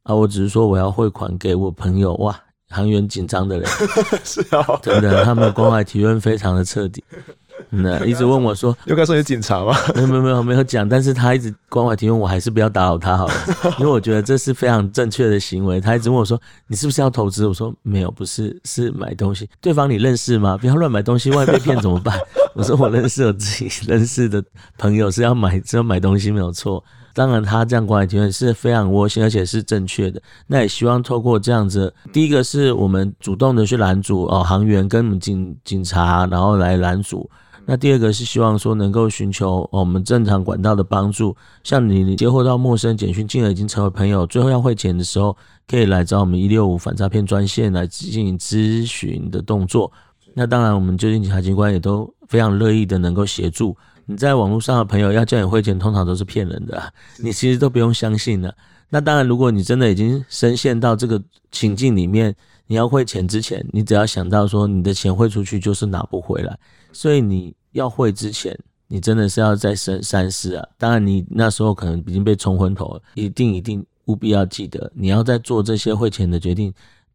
[0.04, 2.36] 啊，我只是说我要汇款给我朋友，哇，
[2.70, 3.70] 行员紧张的人，
[4.24, 7.04] 是啊、哦，真的，他们的关怀提问非常的彻底，
[7.70, 9.76] 那一直问我说，又该说你警察吗？
[9.94, 13.34] 没有没有没有没有讲，但是他一直关怀提问，我还是不要打扰他好了，
[13.78, 15.80] 因为我觉得这是非常正确的行为。
[15.80, 17.46] 他一直问我说，你是不是要投资？
[17.46, 19.48] 我说没有，不是，是买东西。
[19.62, 20.58] 对方你认识吗？
[20.58, 22.18] 不要乱买东西，万一被骗怎么办？
[22.56, 24.44] 我说我认识我自己认识的
[24.80, 26.84] 朋友是要买是要买东西没有错。
[27.14, 30.22] 当然，他这样关怀提问是非常窝心，而且是正确的。
[30.48, 37.30] 那也希望透过这样子，第一个是我们主动的去拦阻哦，航员跟警警察，然后来拦阻。
[37.66, 45.38] 那第二个是希望说能够寻求我们正常管道的帮助，像你你接获到陌生简讯，进而已经成为朋友，最后要汇钱的时候，
[45.68, 49.92] 可以来找我们一六五反诈骗专线来进行咨询的动作。
[50.34, 53.78] 那当然，我们就近警察机关也都非常乐意的能够协助。
[54.06, 58.54] 你在网络上的朋友要叫你汇钱，通常都是骗人的啊，你其实都不用相信了。
[58.90, 61.22] 那当然，如果你真的已经深陷到这个
[61.52, 62.36] 情境里面，
[62.68, 66.58] 你要汇钱之前，你只要想到说你的钱汇出去就是拿不回来，
[66.92, 70.68] 所以你要汇之前，你真的是要再三三思啊。
[70.78, 76.74] 当然，你那时候可能已经被冲昏头了，一定一定务必要记得，你要在做这些汇钱的决定，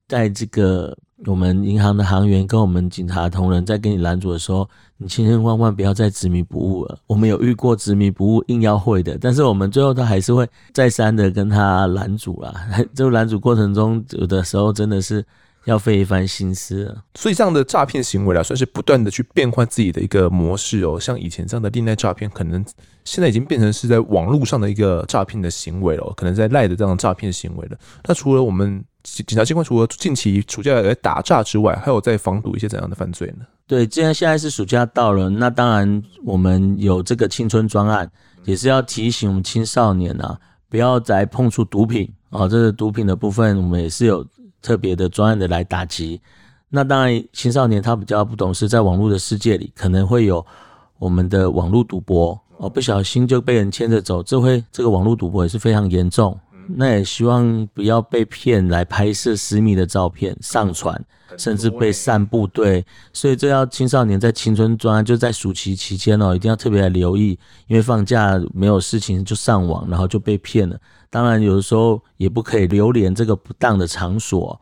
[0.08, 0.96] 在这个。
[1.24, 6.98] 我们银行的行员跟我们警察同仁在跟你拦阻的时候，你千千万万不要再执迷不悟了。
[7.06, 12.54] 我们有遇过执迷不悟硬要汇的，但是我们最后都还是会再三的跟他拦阻啦。
[12.94, 15.24] 就 拦阻过程中，有的时候真的是
[15.64, 16.94] 要费一番心思。
[17.14, 21.00] 所以这样的诈骗行为啊，算是不断的去变换自己的一个模式哦。
[21.00, 22.62] 像以前这样的恋爱诈骗，可能
[23.04, 27.78] 现在已经变成是在网络上的一个诈骗的行为了，可能在赖的这样诈骗行为了。
[28.04, 28.84] 那除了我们。
[29.24, 33.46] 警察机关除了近期暑假来打诈之外，还有在防堵一些怎样的犯罪呢？
[33.68, 38.10] 对，既然现在是暑假到了，那当然我们有这个青春专案，
[38.44, 40.36] 也是要提醒我们青少年啊，
[40.68, 42.48] 不要再碰触毒品啊。
[42.48, 44.26] 这个毒品的部分，我们也是有
[44.60, 46.20] 特别的专案的来打击。
[46.68, 50.44] 那当然，青少年他比较不懂事，在网络的世界里可能会有
[50.98, 56.38] 我们的网络赌博哦，不小心就被人牵着走，这会这个网络赌博也是非常严重。
[56.68, 61.04] 那也希望不要被骗来拍摄私密的照片上传，
[61.36, 62.46] 甚至被散布。
[62.46, 70.78] 对，所以这要青少年在青春专，就在暑期期间哦，一定要特别来留意，因为放假没有事情就上网，然后就被骗了。
[71.08, 74.60] 当然，有的时候也不可以流连这个不当的场所。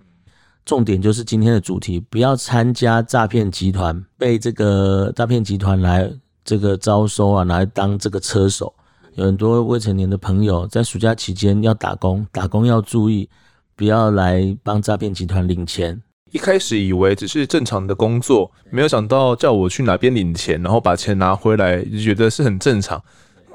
[0.65, 6.11] 重点就是今天的主题，不要参加诈骗集团，被这个诈骗集团来
[6.43, 8.73] 这个招收啊，来当这个车手。
[9.15, 13.29] 有很多未成年的朋友在暑假期间要打工，打工要注意，
[13.77, 16.01] 不要来帮诈骗集团领钱。
[16.33, 23.01] 一开始以为只是正常的工作，没有想到叫我去哪边领钱，然后把钱拿回来，就觉得是很正常。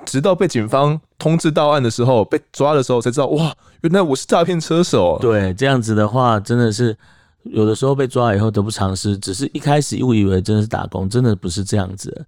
[0.06, 5.18] 直到被警方通知到案的时候，被抓的时候才知道，哇，原来我是诈骗车手。
[5.20, 6.98] 对，这样子的话，真的是
[7.44, 9.18] 有的时候被抓以后得不偿失。
[9.18, 12.26] 只是一开始误以为真的是打工，真的不是这样子。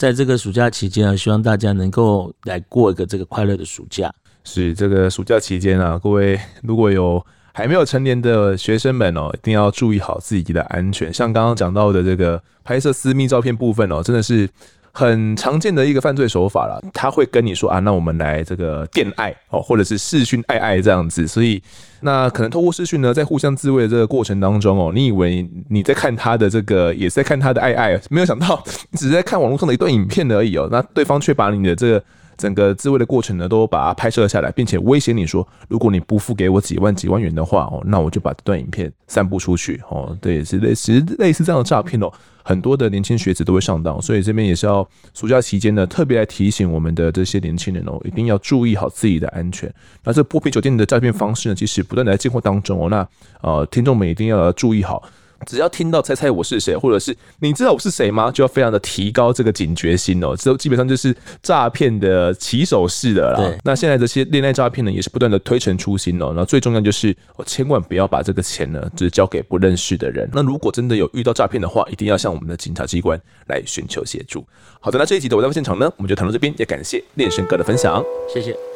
[0.00, 4.10] 在这个暑假期间啊，希望大家能够来过一个这个快乐的暑假。
[4.44, 7.22] 是这个暑假期间啊，各位如果有
[7.52, 11.12] 还没有成年的学生们哦，一定要注意好自己的安全。
[11.12, 14.48] 像刚刚讲到的这个拍摄私密照片部分哦，真的是。
[14.92, 21.62] 很常见的一个犯罪手法了，他会跟你说啊，那我们来这个电爱哦，或者是视讯爱爱这样子，所以
[22.00, 32.04] 那可能透过视讯呢，在互相自慰的这个过程当中哦，你以为你在看他的这个，也是在看他的爱爱，没有想到你只是在看网络上的一段影片而已哦，那对方却把你的这个。
[32.40, 40.16] 整个自慰的过程呢，都把它拍摄下来，并且威胁你说，如果你不付给我几万几万元的话哦，那我就把这段影片散布出去哦。
[40.22, 42.10] 对，是类似类似这样的诈骗哦，
[42.42, 49.70] 很多的年轻学子都会上当，所以这边也是要暑假期间呢，特别来提醒我们的这些年轻人哦，一定要注意好自己的安全。
[50.02, 53.06] 那这波皮酒店的诈骗方式呢，其实不断的在进货当中哦，那
[53.42, 55.02] 呃，听众们一定要注意好。
[55.46, 58.30] 只要听到猜猜我是谁，或者是你知道我是谁吗？
[58.30, 60.34] 就要非常的提高这个警觉心哦。
[60.36, 63.58] 这基本上就是诈骗的起手式的啦。
[63.64, 66.32] 那现在这些恋爱诈骗呢，也是不断的推陈出新哦。
[66.34, 67.16] 那最重要就是，
[67.46, 70.28] 千万不要把这个钱呢，只交给不认识的人。
[70.32, 74.46] 那如果真的有遇到诈骗的话，一定要向我们的警察机关来寻求协助。
[74.80, 78.69] 好的，那这一集的我在现场呢，我们就谈到这边，也感谢练神哥的分享，谢谢。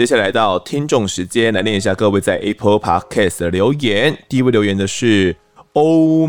[0.00, 4.16] 接下来到听众时间，来念一下各位在 Apple Podcast 的留言。
[4.30, 5.36] 第一位留言的是
[5.74, 6.26] 欧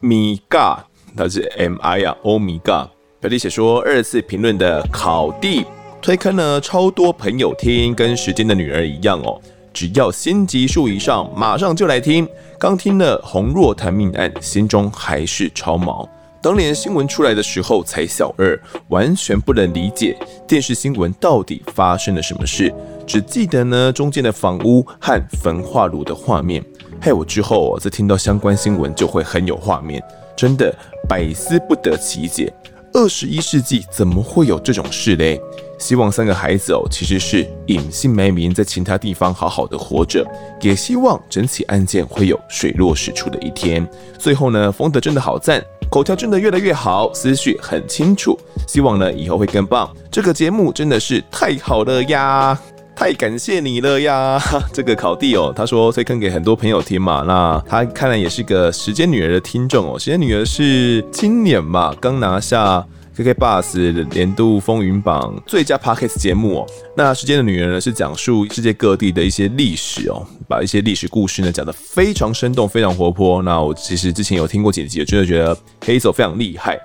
[0.00, 0.82] 米伽，
[1.14, 2.88] 他是 M I 啊，欧米伽。
[3.20, 5.66] 表弟写说，二次评论的考弟
[6.00, 9.38] 推坑呢，超多朋友听，跟时间的女儿一样哦。
[9.70, 12.26] 只要新集数以上，马上就来听。
[12.58, 16.08] 刚听了洪若潭命案，心中还是超毛。
[16.42, 20.16] 当年新闻出来的时候才小二，完全不能理解
[20.48, 22.72] 电视新闻到底发生了什么事，
[23.06, 26.64] 只记得呢中间的房屋和焚化炉的画面。
[26.98, 30.02] 害我之后再听到相关新闻就会很有画面，
[30.34, 30.74] 真的
[31.06, 32.50] 百思不得其解。
[32.94, 35.38] 二十一世纪怎么会有这种事嘞？
[35.78, 40.26] 希望三个孩子哦，其实是隐姓埋名在其他地方好好的活着，
[40.62, 43.86] 也希望整起案件会有水落石出的一天。
[44.18, 49.90] 最后呢，丰德真的好赞，口条真的越来越好，思绪很清楚，希望呢以后会更棒。
[50.08, 52.56] 这个节目真的是太好了呀！
[52.94, 54.40] 太感谢你了呀！
[54.72, 59.98] 这个考弟哦，他说推坑给很多朋友听嘛，那他看来也是个时间女儿的听众哦。
[59.98, 62.86] 时间女儿是今年嘛，刚拿下
[63.16, 66.66] KK Bus 年度风云榜最佳 Podcast 节目哦。
[66.96, 73.42] 那时间的女人呢，是讲述世界各地的一些历史哦，把一些历史故事呢讲得非常生动，非常活泼。
[73.42, 76.78] 那我其实之前有听过几集，我真的觉得黑手非常厉害。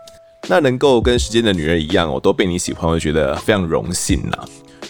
[0.48, 4.38] 那能够跟时间的女人一样哦，都被你喜欢，我觉得非常荣幸呐。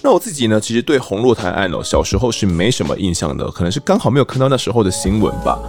[0.02, 5.60] 那我自己呢，其实对洪若潭案哦，小时候是没什么印象的，可能是刚好没有看到那时候的新闻吧。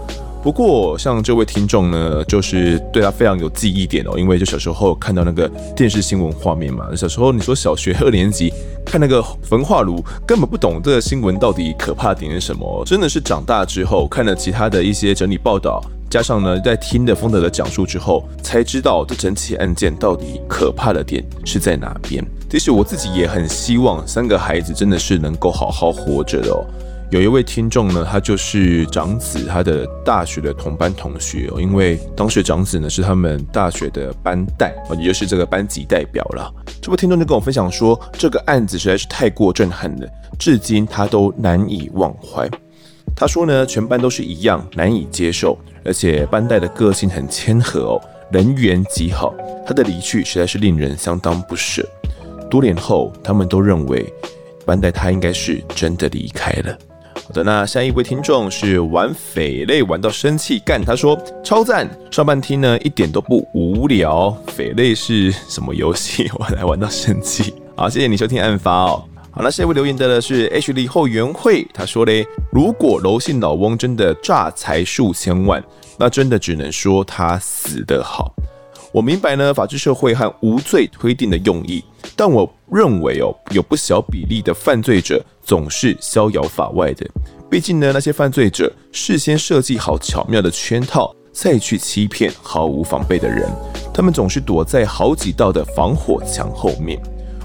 [0.47, 6.87] 不过像这位听众呢，就是对他非常有记忆点哦，因为就小时候看到那个电视新闻画面嘛。
[6.95, 8.53] 小时候你说小学二年级
[8.85, 15.83] 看那个焚化炉，根本不懂这个新闻到底可怕点是什么，真的是长大之后看了其他的一些整理报道。
[16.09, 22.25] 加上呢，在听的丰德的讲述之后，才知道这整起案件到底可怕的点是在哪边。
[22.49, 26.65] 其实我自己也很希望三个孩子真的是能够好好活着的哦。
[27.11, 36.53] 有一位听众呢，他就是长子，他的大学的同班同学哦，因为当时长子呢是他们大学的班代，也就是这个班级代表了。
[36.83, 42.51] 这位听众就跟我分享说，这个案子实在是太过震撼了，至今他都难以忘怀。
[43.15, 45.57] 他说呢，全班都是一样难以接受。
[45.85, 48.01] 而且班代的个性很谦和哦，
[48.33, 49.33] 人缘极好。
[49.65, 51.89] 他的离去实在是令人相当不舍。
[52.51, 54.13] 多年后，他们都认为
[54.65, 56.77] 班代他应该是真的离开了。
[57.25, 64.31] 好的，那下一位听众是玩匪类玩到生气干，他说超赞，上半听呢一点都不无聊。
[64.49, 66.31] 匪类是什么游戏？
[66.39, 67.55] 我来玩到生气。
[67.75, 69.03] 好，谢谢你收听案发哦。
[69.33, 75.63] 好，那下一位留言的呢是 H 里后援会，他说嘞，如果刘姓老翁真的诈财数千万，
[75.99, 78.33] 那真的只能说他死得好。
[78.93, 81.85] 我明白呢，法治社会和无罪推定的用意，
[82.15, 87.07] 但我认为哦，有不小比例的犯罪者总是逍遥法外的。
[87.51, 93.49] 毕竟呢，那些犯罪者事先设计好巧妙的圈套，再去欺骗毫无防备的人，
[93.93, 96.99] 他们总是躲在好几道的防火墙后面。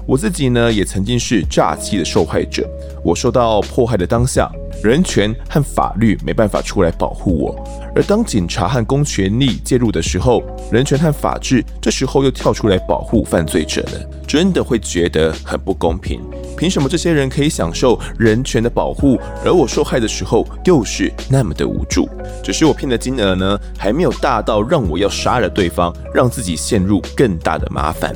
[0.06, 2.68] 我自己呢，也曾经是诈欺的受害者。
[3.04, 4.50] 我受到迫害的当下，
[4.82, 7.54] 人权和法律没办法出来保护我；
[7.94, 14.10] 而当警察和公权力介入的时候，人权和法治这时候又跳出来保护犯罪者了。
[14.26, 16.20] 真的会觉得很不公平。
[16.56, 22.08] 凭什么这些人可以享受人权的保护，而我受害的时候又是那么的无助？
[22.42, 28.14] 只是我骗的金额呢，还没有大到让我要杀了对方，让自己陷入更大的麻烦。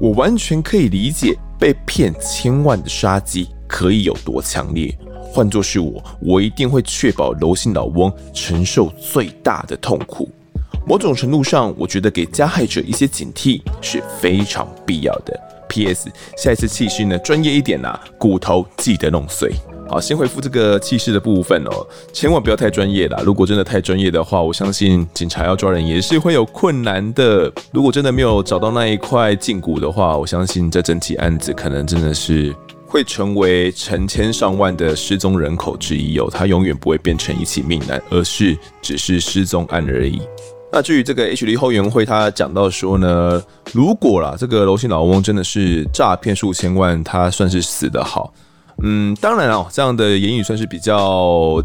[0.00, 4.96] 我完全可以理解被骗千万的杀机可以有多强烈。
[5.30, 10.30] 换作是我，我一定会确保柔性老翁承受最大的痛苦。
[10.86, 15.38] 某种程度上，我觉得给加害者一些警惕是非常必要的。
[15.68, 16.10] P.S.
[16.36, 19.52] 下一次气势呢，专业一点呐，骨头记得弄碎。
[19.90, 23.22] 好，先回复这个气势的部分哦，千万不要太专业啦。
[23.24, 27.50] 如果真的太专业的话，我相信警察要抓人也是会有困难的。
[27.72, 32.54] 如果真的没有找到那一块胫骨的话，我相信这整起案子可能真的是
[32.86, 36.28] 会成为成千上万的失踪人口之一哦。
[36.30, 40.20] 它永远不会变成一起命案，而是只是失踪案而已。
[40.70, 48.34] 那至于这个 H 里后援会，他讲到说呢，如果啦这个楼姓老翁真的是诈骗数千万，他算是死得好。
[48.82, 51.62] 嗯，当然哦，这样的言语算是比较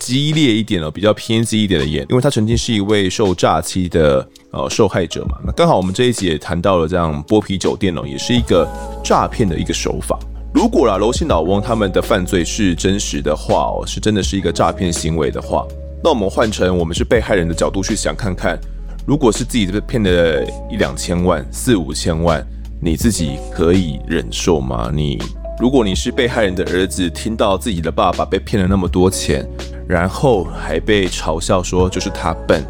[0.00, 5.38] 激烈一点哦，比较偏激一点的言，因为他曾经是一位受诈欺的呃受害者嘛。
[5.44, 8.68] 那刚好我们这一集也谈到了这样剥皮酒店哦，也是一个
[9.04, 10.18] 诈骗的一个手法。
[10.52, 15.64] 如果啦，刘姓老翁他们的犯罪是真实的话哦，是真的是一个诈骗行为的话，
[16.02, 18.58] 那我们换成我们是被害人的角度去想看看，
[19.06, 22.44] 如果是自己被骗了一两千万、四五千万，
[22.82, 24.90] 你自己可以忍受吗？
[24.92, 25.18] 你？
[25.58, 29.48] 如果你是被害人的儿子，听到自己的爸爸被骗了那么多钱，
[29.88, 32.62] 然后还被嘲笑说就是他笨，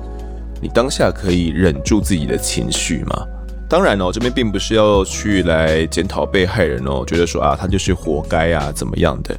[0.62, 3.26] 你当下可以忍住自己的情绪吗？
[3.68, 9.36] 当然哦，这边并不是要去来检讨被害人哦，觉得说啊他就是活该啊怎么样的，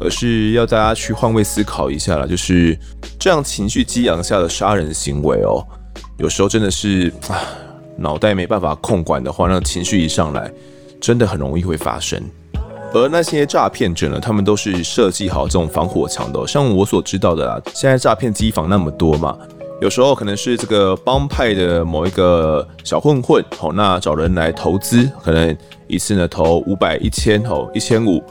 [0.00, 2.76] 而是要大家去换位思考一下啦，就是
[3.20, 5.64] 这样情绪激昂下的杀人行为哦，
[6.18, 7.38] 有时候真的是啊
[7.96, 10.50] 脑袋没办法控管的话，那情绪一上来，
[11.00, 12.20] 真的很容易会发生。
[12.92, 19.36] 而那些诈骗者呢，他们都是设计好这种防火墙的，像我所知道的啦，现在诈骗机房那么多嘛。
[19.80, 28.22] 有时候可能是这个帮派的某一个小混混，好，那找人来投资，可能一次呢投五百、一千，哦，一千五。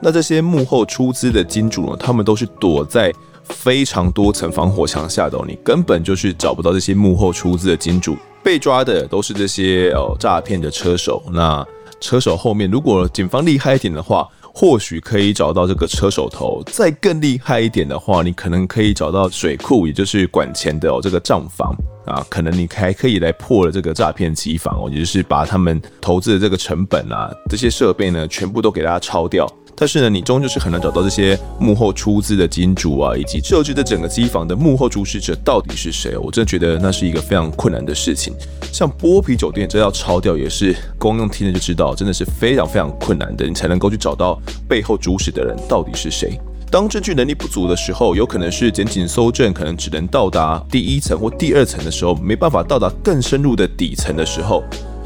[0.00, 3.12] 那这些幕后出资的金主呢，他们都是躲在
[3.44, 8.16] 非常多层防火墙下的，你根本就是找不到这些幕后出资的金主。
[8.42, 11.22] 被抓的都是这些哦诈骗的车手。
[11.30, 11.64] 那
[12.00, 14.28] 车手后面，如果警方厉害一点的话。
[14.52, 21.72] 或许可以找到这个车手头，再更厉害一点的话，你可能可以找到水库，也就是管钱的，这个账房
[22.04, 29.48] 啊，可能你还可以来破了这个诈骗机房哦，也就是把他们投资的这个成本啊，这些设备呢，全部都给大家抄掉。
[29.80, 36.18] 但是呢，你终究是很难找到这些幕后出资的金主啊，以及设置的整个机房的幕后主使者到底是谁？
[36.18, 38.34] 我真的觉得那是一个非常困难的事情。
[38.70, 46.38] 像剥皮酒店这要抄掉，也是光用听了就知道，真的是非常非常困难的，你才能够去找到背后主使的人到底是谁。
[46.70, 54.62] 当证据能力不足的时候，有可能是检警搜证可能只能到达第一层或第二层的时候，没办法到达更深入的底层的时候。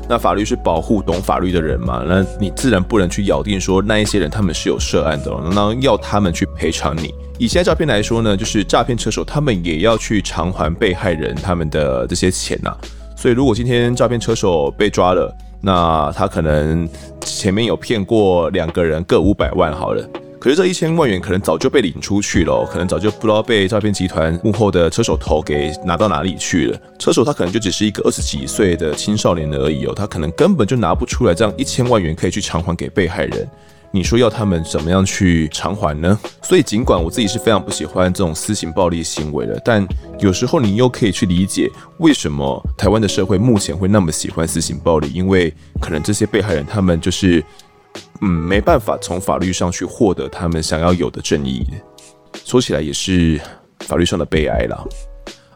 [0.09, 2.05] 那法律是保护懂法律的人嘛？
[2.07, 7.14] 那你自然不能去咬定说那一些人他们是有涉案的，那要他们去赔偿你。
[7.38, 12.76] 以现在诈骗来说呢，就是诈骗车手他们也要去偿还被害人他们的这些钱呐。
[13.16, 16.88] 所以如果今天诈骗车手被抓了，那他可能
[17.22, 20.07] 前面有骗过两个人各五百万好了。
[20.45, 26.78] 可是这一千万元可能早就被领出去了，可能早就不知道被诈骗集团幕后的车手头给拿到哪里去了。
[26.99, 33.49] 车手他可能就只是一个二十几岁的青少年而已哦，他可能根本就拿不出来这样一千万元可以去偿还给被害人。
[33.90, 36.18] 你说要他们怎么样去偿还呢？
[36.42, 39.82] 所以尽管我自己是非常不喜欢这种私刑暴力行为的，但
[40.18, 41.70] 有时候你又可以去理解
[42.01, 47.42] 为什么台湾的社会目前会那么喜欢私刑暴力，因为可能这些被害人他们就是。
[48.20, 51.66] 嗯，没办法从法律上去获得他们想要有的正义，
[52.45, 53.40] 说起来也是
[53.80, 54.84] 法律上的悲哀啦。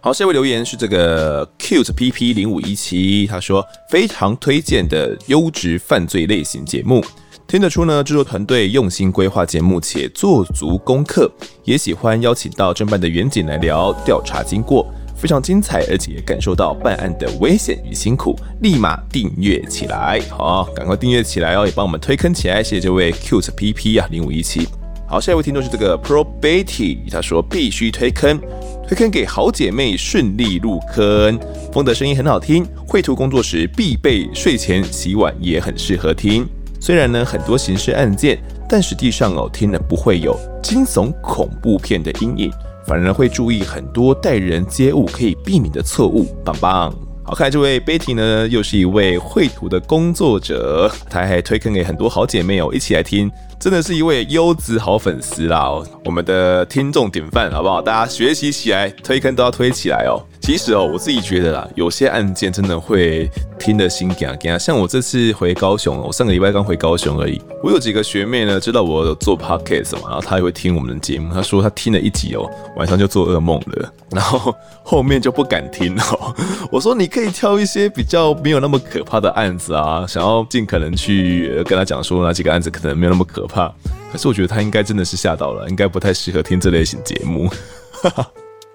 [0.00, 7.04] 好，下一位留言是这个 cute pp 零五一七，他说非常推荐的优质犯罪类型节目，
[7.46, 11.30] 听得出呢制作团队用心规划节目且做足功课，
[11.64, 14.86] 也喜欢邀请到侦办的员警来聊调查经过。
[15.18, 20.20] 非常精彩，而且也感受到办案的危险与辛苦，立马订阅起来！
[20.30, 22.62] 好，赶快订阅起来哦，也帮我们推坑起来！
[22.62, 24.68] 谢谢这位 cute pp 啊，零五一七。
[25.08, 28.38] 好，下一位听众是这个 pro betty，他说必须推坑，
[28.86, 31.36] 推坑给好姐妹顺利入坑。
[31.72, 36.46] 风的声音很好听，绘图工作时必备，睡前洗碗也很适合听。
[36.78, 38.38] 虽然呢很多刑事案件，
[38.68, 42.52] 但实际上哦听了不会有惊悚恐怖片的阴影。
[42.88, 46.90] 反而会注意很多待人接物可以避免的错误，棒棒！
[47.22, 53.30] 好，看这位 Betty 呢，又是一位绘图的工作者，她还推坑给很多好姐妹哦，一起来听，
[53.60, 55.70] 真的是一位优质好粉丝啦！
[56.06, 57.82] 我们的听众典范，好不好？
[57.82, 60.24] 大家学习起来，推坑都要推起来哦。
[60.48, 64.58] 其实哦，我自己觉得啦，有些案件真的会听得心惊惊。
[64.58, 67.38] 像我这次回高雄，我上个礼拜刚回高雄而已。
[67.62, 71.34] 我有几个学妹呢，知道我有做 podcast 嘛，然后她也会听我们的节目。
[71.34, 76.34] 她说她听了一集哦，晚上就做噩梦了，然后后面就不敢听哦。
[76.72, 83.70] 我说你可以挑一些比较没有那么可怕的案子啊，想要尽可能去跟她讲说那几个案子可能没有那么可怕。
[84.10, 87.50] 可是我觉得她应该真的是吓到了，应该不太适合听这类型节目。
[87.92, 88.26] 哈哈。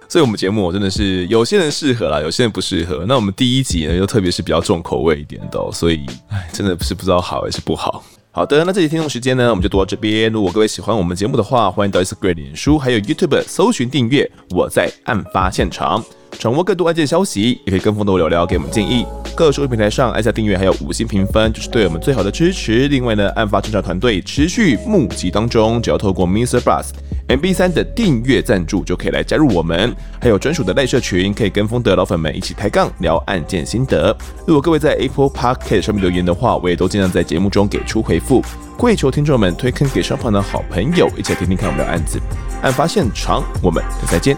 [0.08, 3.04] 所以，我们节目真的是有些人适合啦，有些人不适合。
[3.08, 8.03] 那我们第一集呢，又特别是比较重口味一点的，所以，哎，真的不是不知道好还是不好。
[8.32, 10.32] 好的，那这期听众时间呢，我们就读到这边。
[10.32, 14.30] 如果各位喜欢我们节目的话，欢迎到 Instagram、脸书还有 YouTube 搜寻订阅。
[14.49, 16.03] 我在案发现场，
[16.39, 19.05] 掌握更多案件消息，也可以跟风的我聊聊，给我们建议。
[19.35, 22.88] 各收听平台上按下订阅，还有五星评分，就是对我们最好的支持。
[22.89, 26.60] 另外呢，案发侦查团队持续募集当中，只要透过 Mr.
[26.60, 26.88] Bus
[27.30, 29.95] MB3 的订阅赞助，就可以来加入我们。
[30.19, 34.15] 还有专属的赖社群，可以跟风的老粉们一起抬杠聊案件心得。
[34.45, 38.43] 如果各位在 Apple Podcast 上面留言的话，我也都尽量在节目中给出回复。
[38.77, 42.19] 跪求听众们推坑给身旁的好朋友，一起来听听看我们的案子。
[42.61, 43.81] 案发现场，我们
[44.11, 44.38] 再见。